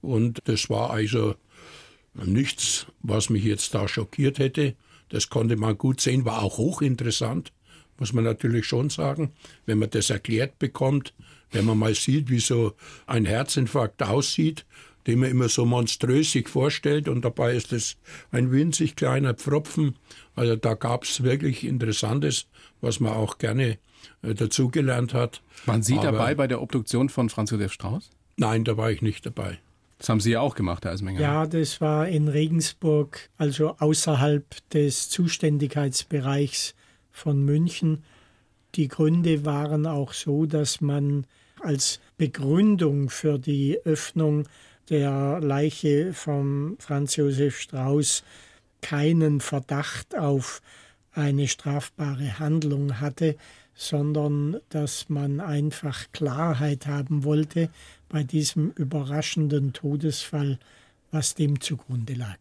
[0.00, 1.34] Und das war also
[2.14, 4.76] nichts, was mich jetzt da schockiert hätte.
[5.08, 7.52] Das konnte man gut sehen, war auch hochinteressant,
[7.98, 9.32] muss man natürlich schon sagen,
[9.66, 11.14] wenn man das erklärt bekommt,
[11.50, 12.74] wenn man mal sieht, wie so
[13.06, 14.64] ein Herzinfarkt aussieht,
[15.06, 17.96] den man immer so monströs sich vorstellt und dabei ist es
[18.30, 19.96] ein winzig kleiner Pfropfen.
[20.34, 22.46] Also da gab es wirklich Interessantes,
[22.80, 23.78] was man auch gerne
[24.22, 25.40] äh, dazugelernt hat.
[25.64, 28.10] Waren Sie Aber dabei bei der Obduktion von Franz Josef Strauß?
[28.36, 29.58] Nein, da war ich nicht dabei.
[29.98, 31.20] Das haben Sie ja auch gemacht, Herr Eismenger.
[31.20, 36.74] Ja, das war in Regensburg, also außerhalb des Zuständigkeitsbereichs
[37.18, 38.04] von München.
[38.74, 41.26] Die Gründe waren auch so, dass man
[41.60, 44.44] als Begründung für die Öffnung
[44.88, 48.22] der Leiche von Franz Josef Strauß
[48.80, 50.62] keinen Verdacht auf
[51.12, 53.36] eine strafbare Handlung hatte,
[53.74, 57.70] sondern dass man einfach Klarheit haben wollte
[58.08, 60.58] bei diesem überraschenden Todesfall,
[61.10, 62.38] was dem zugrunde lag.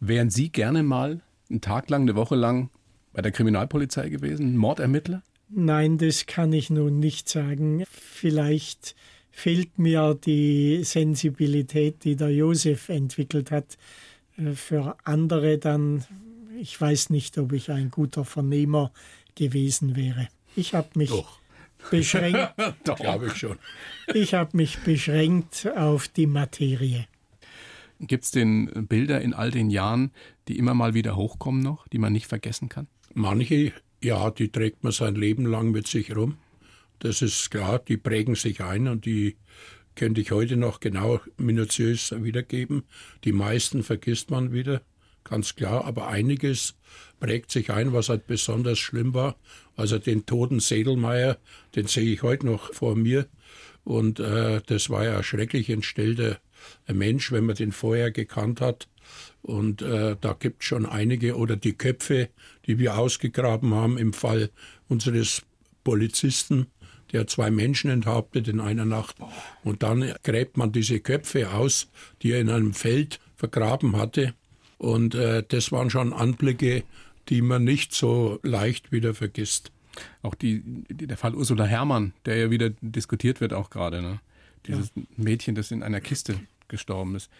[0.00, 1.20] Wären Sie gerne mal
[1.50, 2.70] einen Tag lang, eine Woche lang
[3.14, 5.22] bei der Kriminalpolizei gewesen, Mordermittler?
[5.48, 7.84] Nein, das kann ich nun nicht sagen.
[7.88, 8.94] Vielleicht
[9.30, 13.78] fehlt mir die Sensibilität, die der Josef entwickelt hat.
[14.36, 16.04] Äh, für andere dann,
[16.60, 18.92] ich weiß nicht, ob ich ein guter Vernehmer
[19.34, 20.28] gewesen wäre.
[20.56, 21.38] Ich habe mich Doch.
[21.90, 22.54] beschränkt.
[22.84, 23.58] Doch, glaube ich schon.
[24.12, 27.06] ich habe mich beschränkt auf die Materie.
[28.00, 30.10] Gibt es denn Bilder in all den Jahren,
[30.48, 32.88] die immer mal wieder hochkommen noch, die man nicht vergessen kann?
[33.14, 36.36] Manche, ja, die trägt man sein Leben lang mit sich rum.
[36.98, 39.36] Das ist klar, die prägen sich ein und die
[39.94, 42.82] könnte ich heute noch genau minutiös wiedergeben.
[43.22, 44.82] Die meisten vergisst man wieder,
[45.22, 46.74] ganz klar, aber einiges
[47.20, 49.36] prägt sich ein, was halt besonders schlimm war.
[49.76, 51.38] Also den toten Sedelmeier,
[51.76, 53.28] den sehe ich heute noch vor mir.
[53.84, 56.38] Und äh, das war ja schrecklich entstellter
[56.92, 58.88] Mensch, wenn man den vorher gekannt hat.
[59.42, 62.30] Und äh, da gibt es schon einige oder die Köpfe,
[62.66, 64.50] die wir ausgegraben haben im Fall
[64.88, 65.42] unseres
[65.82, 66.66] Polizisten,
[67.12, 69.16] der zwei Menschen enthauptet in einer Nacht.
[69.62, 71.88] Und dann gräbt man diese Köpfe aus,
[72.22, 74.34] die er in einem Feld vergraben hatte.
[74.78, 76.82] Und äh, das waren schon Anblicke,
[77.28, 79.70] die man nicht so leicht wieder vergisst.
[80.22, 84.02] Auch die, der Fall Ursula Herrmann, der ja wieder diskutiert wird auch gerade.
[84.02, 84.20] Ne?
[84.66, 85.02] Dieses ja.
[85.16, 87.30] Mädchen, das in einer Kiste gestorben ist.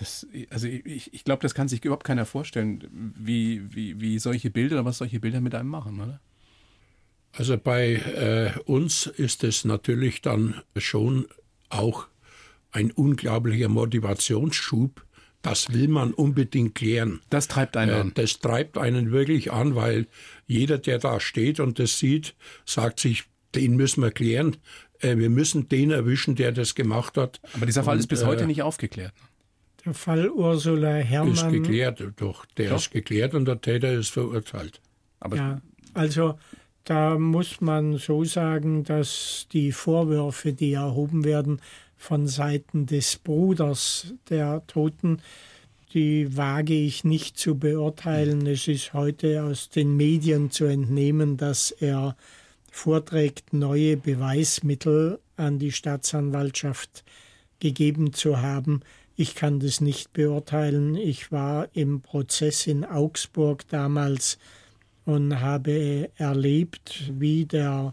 [0.00, 4.48] Das, also ich, ich glaube, das kann sich überhaupt keiner vorstellen, wie, wie, wie solche
[4.48, 6.20] Bilder oder was solche Bilder mit einem machen, oder?
[7.32, 11.26] Also bei äh, uns ist es natürlich dann schon
[11.68, 12.06] auch
[12.72, 15.04] ein unglaublicher Motivationsschub.
[15.42, 17.20] Das will man unbedingt klären.
[17.28, 18.12] Das treibt einen äh, an.
[18.14, 20.06] Das treibt einen wirklich an, weil
[20.46, 22.34] jeder, der da steht und das sieht,
[22.64, 23.24] sagt sich,
[23.54, 24.56] den müssen wir klären.
[25.00, 27.38] Äh, wir müssen den erwischen, der das gemacht hat.
[27.52, 29.12] Aber dieser Fall und, ist bis heute äh, nicht aufgeklärt.
[29.84, 31.32] Der Fall Ursula Herrmann.
[31.32, 32.46] Ist geklärt, doch.
[32.56, 32.76] Der doch.
[32.76, 34.80] ist geklärt und der Täter ist verurteilt.
[35.20, 35.60] Aber ja,
[35.94, 36.38] also
[36.84, 41.60] da muss man so sagen, dass die Vorwürfe, die erhoben werden
[41.96, 45.20] von Seiten des Bruders der Toten,
[45.92, 48.46] die wage ich nicht zu beurteilen.
[48.46, 52.16] Es ist heute aus den Medien zu entnehmen, dass er
[52.70, 57.04] vorträgt, neue Beweismittel an die Staatsanwaltschaft
[57.58, 58.80] gegeben zu haben.
[59.20, 60.94] Ich kann das nicht beurteilen.
[60.94, 64.38] Ich war im Prozess in Augsburg damals
[65.04, 67.92] und habe erlebt, wie der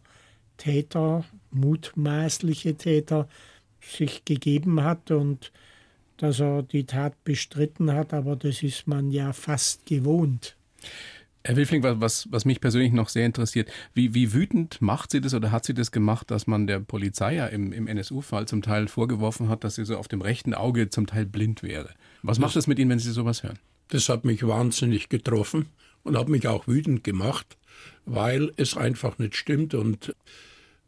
[0.55, 3.27] Täter, mutmaßliche Täter,
[3.81, 5.51] sich gegeben hat und
[6.15, 10.55] dass er die Tat bestritten hat, aber das ist man ja fast gewohnt.
[11.47, 15.33] Herr Wilfling, was, was mich persönlich noch sehr interessiert, wie, wie wütend macht sie das
[15.33, 18.89] oder hat sie das gemacht, dass man der Polizei ja im, im NSU-Fall zum Teil
[18.89, 21.91] vorgeworfen hat, dass sie so auf dem rechten Auge zum Teil blind wäre?
[22.21, 23.59] Was macht das mit Ihnen, wenn Sie sowas hören?
[23.87, 25.67] Das hat mich wahnsinnig getroffen
[26.03, 27.55] und hat mich auch wütend gemacht,
[28.05, 29.73] weil es einfach nicht stimmt.
[29.73, 30.13] Und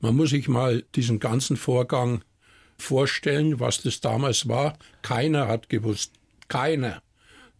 [0.01, 2.21] man muss sich mal diesen ganzen Vorgang
[2.77, 4.77] vorstellen, was das damals war.
[5.03, 6.11] Keiner hat gewusst,
[6.49, 7.01] keiner,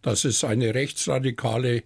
[0.02, 1.82] dass es eine rechtsradikale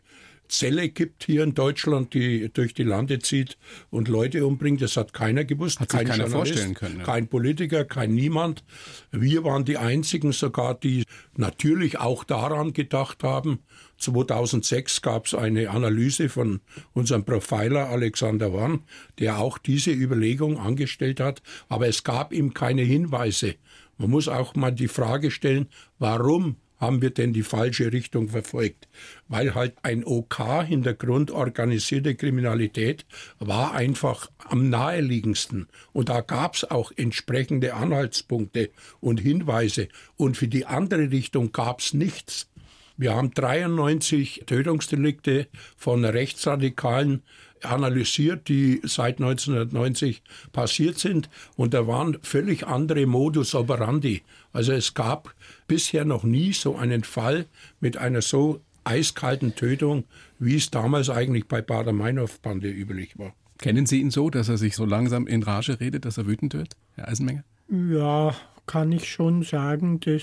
[0.59, 3.59] Zelle gibt hier in Deutschland, die durch die Lande zieht
[3.91, 4.81] und Leute umbringt.
[4.83, 5.81] Das hat keiner gewusst.
[5.81, 6.99] Hat kein keiner vorstellen können.
[6.99, 7.05] Ja.
[7.05, 8.65] Kein Politiker, kein Niemand.
[9.11, 11.05] Wir waren die einzigen sogar, die
[11.37, 13.61] natürlich auch daran gedacht haben.
[13.99, 16.61] 2006 gab es eine Analyse von
[16.93, 18.83] unserem Profiler Alexander Warn,
[19.19, 21.43] der auch diese Überlegung angestellt hat.
[21.69, 23.57] Aber es gab ihm keine Hinweise.
[23.99, 28.89] Man muss auch mal die Frage stellen, warum haben wir denn die falsche Richtung verfolgt?
[29.27, 33.07] Weil halt ein OK-Hintergrund, organisierte Kriminalität,
[33.39, 35.69] war einfach am naheliegendsten.
[35.93, 38.71] Und da gab es auch entsprechende Anhaltspunkte
[39.01, 39.89] und Hinweise.
[40.17, 42.51] Und für die andere Richtung gab es nichts.
[42.97, 47.23] Wir haben 93 Tötungsdelikte von Rechtsradikalen
[47.63, 50.23] analysiert, die seit 1990
[50.53, 51.29] passiert sind.
[51.57, 54.23] Und da waren völlig andere Modus operandi.
[54.53, 55.35] Also es gab
[55.67, 57.47] bisher noch nie so einen Fall
[57.81, 60.05] mit einer so eiskalten Tötung,
[60.39, 63.35] wie es damals eigentlich bei Bader-Meinhof-Bande üblich war.
[63.59, 66.55] Kennen Sie ihn so, dass er sich so langsam in Rage redet, dass er wütend
[66.55, 67.45] wird, Herr Eisenmenger?
[67.69, 68.35] Ja,
[68.67, 70.01] kann ich schon sagen.
[70.01, 70.23] Das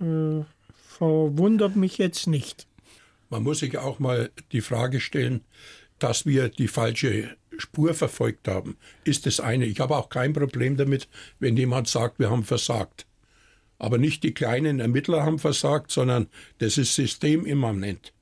[0.00, 0.44] äh,
[0.98, 2.66] verwundert mich jetzt nicht.
[3.30, 5.42] Man muss sich auch mal die Frage stellen,
[5.98, 9.66] dass wir die falsche Spur verfolgt haben, ist das eine.
[9.66, 13.06] Ich habe auch kein Problem damit, wenn jemand sagt, wir haben versagt.
[13.78, 16.28] Aber nicht die kleinen Ermittler haben versagt, sondern
[16.58, 18.12] das ist systemimmanent.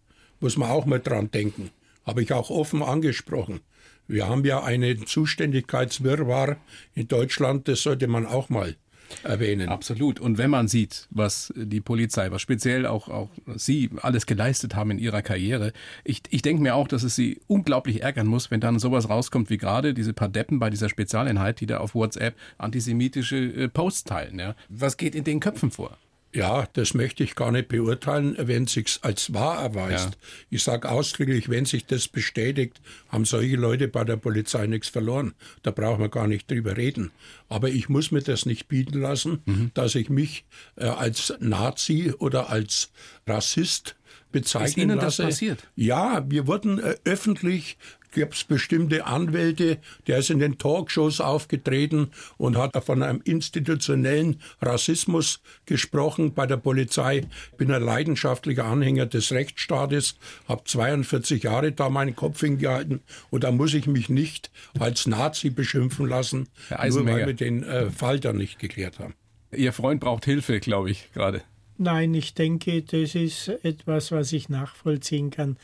[0.41, 1.71] Muss man auch mal dran denken.
[2.05, 3.61] Habe ich auch offen angesprochen.
[4.07, 6.57] Wir haben ja einen Zuständigkeitswirrwarr
[6.95, 8.77] in Deutschland, das sollte man auch mal
[9.23, 9.69] erwähnen.
[9.69, 10.21] Absolut.
[10.21, 14.91] Und wenn man sieht, was die Polizei, was speziell auch, auch Sie alles geleistet haben
[14.91, 15.73] in Ihrer Karriere,
[16.05, 19.51] ich, ich denke mir auch, dass es Sie unglaublich ärgern muss, wenn dann sowas rauskommt
[19.51, 24.05] wie gerade diese paar Deppen bei dieser Spezialeinheit, die da auf WhatsApp antisemitische äh, Posts
[24.05, 24.39] teilen.
[24.39, 24.55] Ja.
[24.69, 25.97] Was geht in den Köpfen vor?
[26.37, 30.11] Ja, das möchte ich gar nicht beurteilen, wenn sich's als wahr erweist.
[30.11, 30.29] Ja.
[30.51, 35.35] Ich sage ausdrücklich, wenn sich das bestätigt, haben solche Leute bei der Polizei nichts verloren.
[35.63, 37.11] Da brauchen wir gar nicht drüber reden.
[37.49, 39.71] Aber ich muss mir das nicht bieten lassen, mhm.
[39.73, 40.45] dass ich mich
[40.77, 42.91] äh, als Nazi oder als
[43.27, 43.97] Rassist
[44.31, 45.23] bezeichnen Ist Ihnen lasse.
[45.23, 45.67] das passiert?
[45.75, 47.79] Ja, wir wurden äh, öffentlich
[48.17, 52.09] gab es bestimmte Anwälte, der ist in den Talkshows aufgetreten
[52.39, 57.27] und hat von einem institutionellen Rassismus gesprochen bei der Polizei.
[57.53, 60.17] Ich bin ein leidenschaftlicher Anhänger des Rechtsstaates,
[60.49, 63.01] habe 42 Jahre da meinen Kopf hingehalten
[63.31, 67.91] und da muss ich mich nicht als Nazi beschimpfen lassen, nur weil wir den äh,
[67.91, 69.15] Fall da nicht geklärt haben.
[69.53, 71.43] Ihr Freund braucht Hilfe, glaube ich, gerade.
[71.79, 75.59] Nein, ich denke, das ist etwas, was ich nachvollziehen kann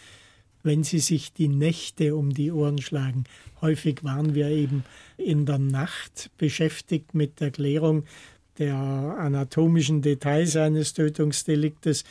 [0.63, 3.25] wenn sie sich die Nächte um die Ohren schlagen.
[3.61, 4.85] Häufig waren wir eben
[5.17, 8.05] in der Nacht beschäftigt mit der Klärung
[8.59, 12.05] der anatomischen Details eines Tötungsdeliktes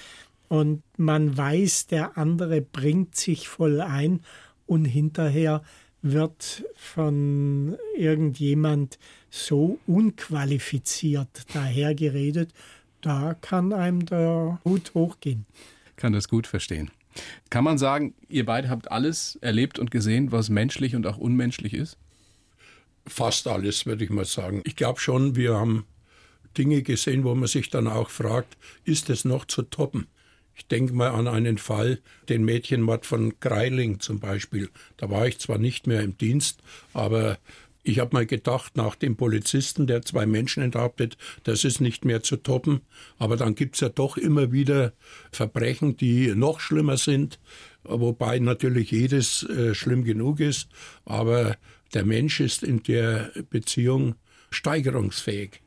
[0.47, 4.21] und man weiß, der andere bringt sich voll ein
[4.65, 5.61] und hinterher
[6.01, 8.99] wird von irgendjemand
[9.29, 12.53] so unqualifiziert dahergeredet,
[13.01, 15.45] da kann einem der Hut hochgehen.
[15.95, 16.91] Kann das gut verstehen.
[17.49, 21.73] Kann man sagen, ihr beide habt alles erlebt und gesehen, was menschlich und auch unmenschlich
[21.73, 21.97] ist?
[23.07, 24.61] Fast alles, würde ich mal sagen.
[24.63, 25.85] Ich glaube schon, wir haben
[26.57, 30.07] Dinge gesehen, wo man sich dann auch fragt, ist es noch zu toppen?
[30.53, 31.99] Ich denke mal an einen Fall,
[32.29, 34.69] den Mädchenmord von Greiling zum Beispiel.
[34.97, 36.61] Da war ich zwar nicht mehr im Dienst,
[36.93, 37.37] aber
[37.83, 42.21] ich habe mal gedacht, nach dem Polizisten, der zwei Menschen enthauptet, das ist nicht mehr
[42.21, 42.81] zu toppen.
[43.17, 44.93] Aber dann gibt es ja doch immer wieder
[45.31, 47.39] Verbrechen, die noch schlimmer sind,
[47.83, 50.69] wobei natürlich jedes äh, schlimm genug ist.
[51.05, 51.57] Aber
[51.93, 54.15] der Mensch ist in der Beziehung
[54.51, 55.61] steigerungsfähig.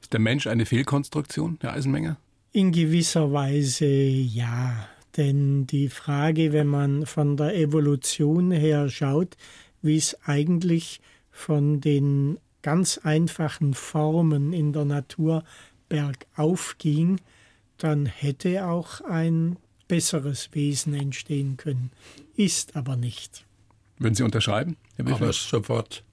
[0.00, 2.18] Ist der Mensch eine Fehlkonstruktion, Herr Eisenmenger?
[2.52, 4.88] In gewisser Weise ja.
[5.16, 9.36] Denn die Frage, wenn man von der Evolution her schaut,
[9.80, 11.00] wie es eigentlich
[11.34, 15.44] von den ganz einfachen Formen in der Natur
[15.88, 17.20] bergauf ging,
[17.76, 19.56] dann hätte auch ein
[19.88, 21.90] besseres Wesen entstehen können.
[22.36, 23.44] Ist aber nicht.
[23.98, 24.76] Würden Sie unterschreiben?
[24.96, 26.04] Herr aber sofort.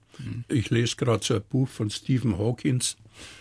[0.49, 2.97] Ich lese gerade so ein Buch von Stephen Hawkins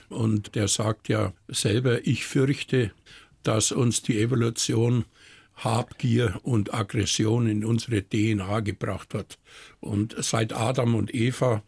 [0.08, 2.92] und der sagt ja selber, ich fürchte,
[3.42, 5.04] dass uns die Evolution
[5.64, 9.38] Habgier und Aggression in unsere DNA gebracht hat.
[9.80, 11.62] Und seit Adam und Eva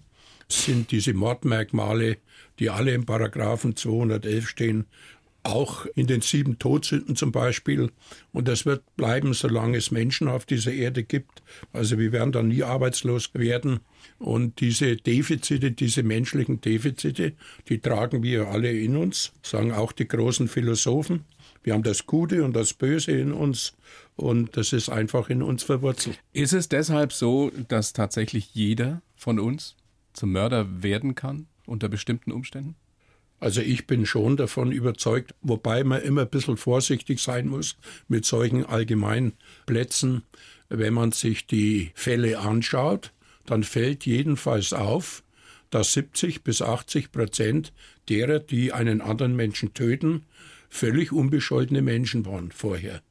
[0.49, 2.18] sind diese Mordmerkmale,
[2.59, 4.86] die alle im Paragraphen 211 stehen,
[5.45, 7.90] auch in den sieben Todsünden zum Beispiel.
[8.32, 11.43] Und das wird bleiben, solange es Menschen auf dieser Erde gibt.
[11.72, 13.80] Also wir werden dann nie arbeitslos werden.
[14.18, 17.32] Und diese Defizite, diese menschlichen Defizite,
[17.68, 21.24] die tragen wir alle in uns, sagen auch die großen Philosophen.
[21.62, 23.74] Wir haben das Gute und das Böse in uns
[24.16, 26.18] und das ist einfach in uns verwurzelt.
[26.32, 29.76] Ist es deshalb so, dass tatsächlich jeder von uns
[30.12, 32.74] zum Mörder werden kann unter bestimmten Umständen?
[33.38, 38.24] Also ich bin schon davon überzeugt, wobei man immer ein bisschen vorsichtig sein muss mit
[38.24, 39.32] solchen allgemeinen
[39.66, 40.22] Plätzen.
[40.68, 43.12] Wenn man sich die Fälle anschaut,
[43.44, 45.24] dann fällt jedenfalls auf,
[45.70, 47.72] dass 70 bis 80 Prozent
[48.08, 50.24] derer, die einen anderen Menschen töten,
[50.73, 53.03] völlig unbescholtene Menschen waren vorher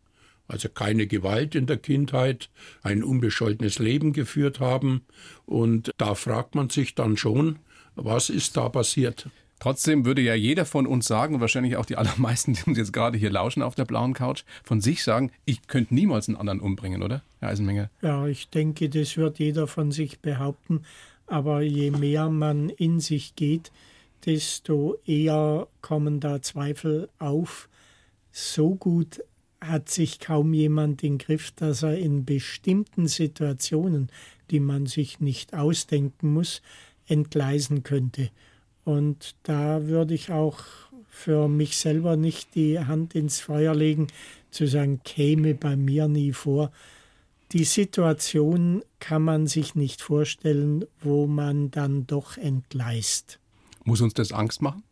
[0.52, 2.50] also keine Gewalt in der Kindheit,
[2.84, 5.06] ein unbescholtenes Leben geführt haben.
[5.46, 7.60] Und da fragt man sich dann schon,
[7.96, 9.30] was ist da passiert?
[9.60, 12.94] Trotzdem würde ja jeder von uns sagen, und wahrscheinlich auch die allermeisten, die uns jetzt
[12.94, 16.60] gerade hier lauschen auf der blauen Couch, von sich sagen, ich könnte niemals einen anderen
[16.60, 17.90] umbringen, oder, Herr Eisenmenger?
[18.02, 20.82] Ja, ich denke, das wird jeder von sich behaupten.
[21.28, 23.72] Aber je mehr man in sich geht,
[24.26, 27.70] desto eher kommen da Zweifel auf.
[28.32, 29.24] So gut
[29.60, 34.10] hat sich kaum jemand in Griff, dass er in bestimmten Situationen,
[34.50, 36.62] die man sich nicht ausdenken muss,
[37.08, 38.32] entgleisen könnte.
[38.84, 40.64] Und da würde ich auch
[41.08, 44.08] für mich selber nicht die Hand ins Feuer legen,
[44.50, 46.72] zu sagen, käme bei mir nie vor.
[47.52, 53.41] Die Situation kann man sich nicht vorstellen, wo man dann doch entgleist.
[53.84, 54.84] Muss uns das Angst machen?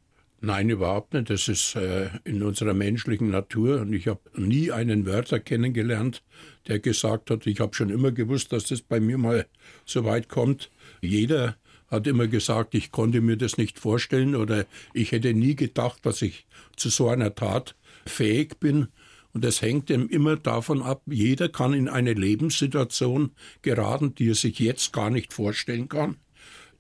[0.41, 1.29] Nein, überhaupt nicht.
[1.29, 3.81] Das ist äh, in unserer menschlichen Natur.
[3.81, 6.23] Und ich habe nie einen Wörter kennengelernt,
[6.67, 9.47] der gesagt hat, ich habe schon immer gewusst, dass das bei mir mal
[9.85, 10.71] so weit kommt.
[11.01, 11.57] Jeder
[11.89, 16.21] hat immer gesagt, ich konnte mir das nicht vorstellen oder ich hätte nie gedacht, dass
[16.21, 16.45] ich
[16.77, 17.75] zu so einer Tat
[18.05, 18.87] fähig bin.
[19.33, 23.31] Und das hängt immer davon ab, jeder kann in eine Lebenssituation
[23.61, 26.17] geraten, die er sich jetzt gar nicht vorstellen kann.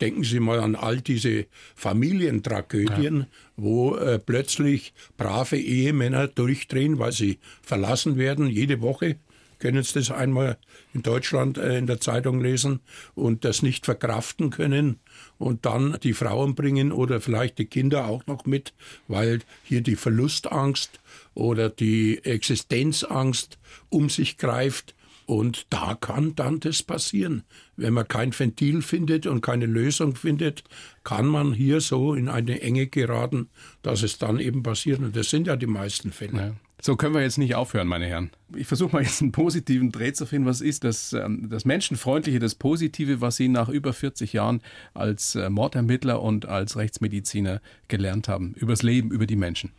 [0.01, 1.45] Denken Sie mal an all diese
[1.75, 3.27] Familientragödien, ja.
[3.57, 9.17] wo äh, plötzlich brave Ehemänner durchdrehen, weil sie verlassen werden, jede Woche
[9.59, 10.57] können Sie das einmal
[10.93, 12.79] in Deutschland äh, in der Zeitung lesen
[13.13, 14.99] und das nicht verkraften können
[15.37, 18.73] und dann die Frauen bringen oder vielleicht die Kinder auch noch mit,
[19.07, 20.99] weil hier die Verlustangst
[21.33, 24.95] oder die Existenzangst um sich greift.
[25.29, 27.43] Und da kann dann das passieren.
[27.77, 30.63] Wenn man kein Ventil findet und keine Lösung findet,
[31.03, 33.47] kann man hier so in eine Enge geraten,
[33.83, 34.97] dass es dann eben passiert.
[35.01, 36.35] Und das sind ja die meisten Fälle.
[36.35, 36.55] Ja.
[36.81, 38.31] So können wir jetzt nicht aufhören, meine Herren.
[38.55, 40.47] Ich versuche mal jetzt einen positiven Dreh zu finden.
[40.47, 44.61] Was ist das, ähm, das Menschenfreundliche, das Positive, was Sie nach über 40 Jahren
[44.95, 48.55] als äh, Mordermittler und als Rechtsmediziner gelernt haben?
[48.55, 49.73] Übers Leben, über die Menschen?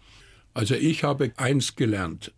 [0.55, 2.33] Also ich habe eins gelernt.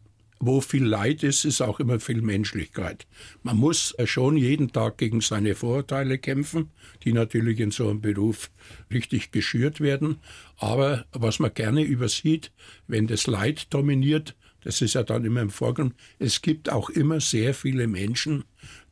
[0.45, 3.07] Wo viel Leid ist, ist auch immer viel Menschlichkeit.
[3.45, 6.71] Man muss schon jeden Tag gegen seine Vorurteile kämpfen,
[7.05, 8.51] die natürlich in so einem Beruf
[8.93, 10.19] richtig geschürt werden.
[10.57, 12.51] Aber was man gerne übersieht,
[12.89, 14.35] wenn das Leid dominiert,
[14.65, 15.95] das ist ja dann immer im Vorgrund.
[16.19, 18.43] Es gibt auch immer sehr viele Menschen,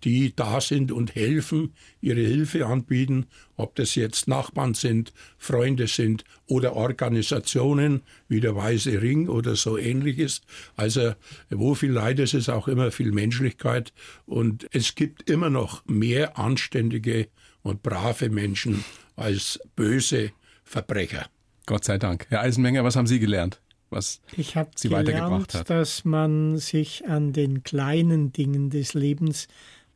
[0.05, 3.26] die da sind und helfen, ihre Hilfe anbieten,
[3.57, 9.76] ob das jetzt Nachbarn sind, Freunde sind oder Organisationen wie der Weiße Ring oder so
[9.76, 10.42] ähnliches.
[10.76, 11.14] Also
[11.51, 13.92] wo viel Leid ist, ist auch immer viel Menschlichkeit
[14.26, 17.28] und es gibt immer noch mehr anständige
[17.62, 18.84] und brave Menschen
[19.16, 20.32] als böse
[20.64, 21.26] Verbrecher.
[21.66, 22.26] Gott sei Dank.
[22.30, 23.61] Herr Eisenmenger, was haben Sie gelernt?
[23.90, 25.70] was ich Sie gelernt, weitergebracht hat.
[25.70, 29.48] dass man sich an den kleinen Dingen des Lebens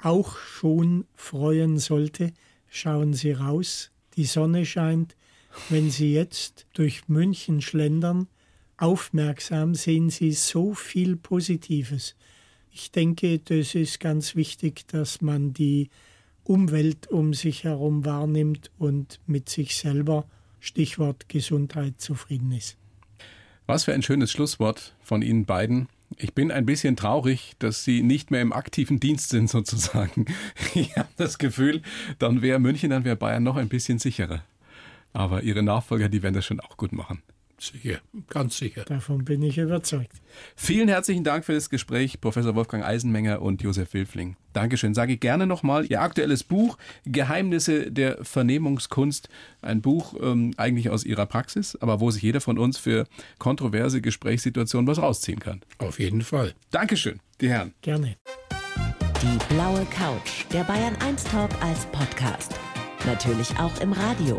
[0.04, 2.32] auch schon freuen sollte.
[2.68, 5.16] Schauen Sie raus, die Sonne scheint.
[5.68, 8.28] Wenn Sie jetzt durch München schlendern,
[8.76, 12.16] aufmerksam sehen Sie so viel Positives.
[12.70, 15.90] Ich denke, das ist ganz wichtig, dass man die
[16.42, 20.26] Umwelt um sich herum wahrnimmt und mit sich selber,
[20.60, 22.76] Stichwort Gesundheit, zufrieden ist.
[23.66, 25.88] Was für ein schönes Schlusswort von Ihnen beiden.
[26.16, 30.26] Ich bin ein bisschen traurig, dass Sie nicht mehr im aktiven Dienst sind, sozusagen.
[30.74, 31.82] Ich habe das Gefühl,
[32.18, 34.42] dann wäre München, dann wäre Bayern noch ein bisschen sicherer.
[35.12, 37.22] Aber Ihre Nachfolger, die werden das schon auch gut machen.
[37.72, 38.84] Sicher, ganz sicher.
[38.84, 40.20] Davon bin ich überzeugt.
[40.54, 44.36] Vielen herzlichen Dank für das Gespräch, Professor Wolfgang Eisenmenger und Josef Wilfling.
[44.52, 44.94] Dankeschön.
[44.94, 49.28] Sage ich gerne nochmal Ihr aktuelles Buch Geheimnisse der Vernehmungskunst.
[49.62, 53.06] Ein Buch ähm, eigentlich aus Ihrer Praxis, aber wo sich jeder von uns für
[53.38, 55.62] kontroverse Gesprächssituationen was rausziehen kann.
[55.78, 56.54] Auf jeden Fall.
[56.70, 57.72] Dankeschön, die Herren.
[57.80, 58.16] Gerne.
[59.22, 62.54] Die blaue Couch, der Bayern 1 Talk als Podcast.
[63.06, 64.38] Natürlich auch im Radio.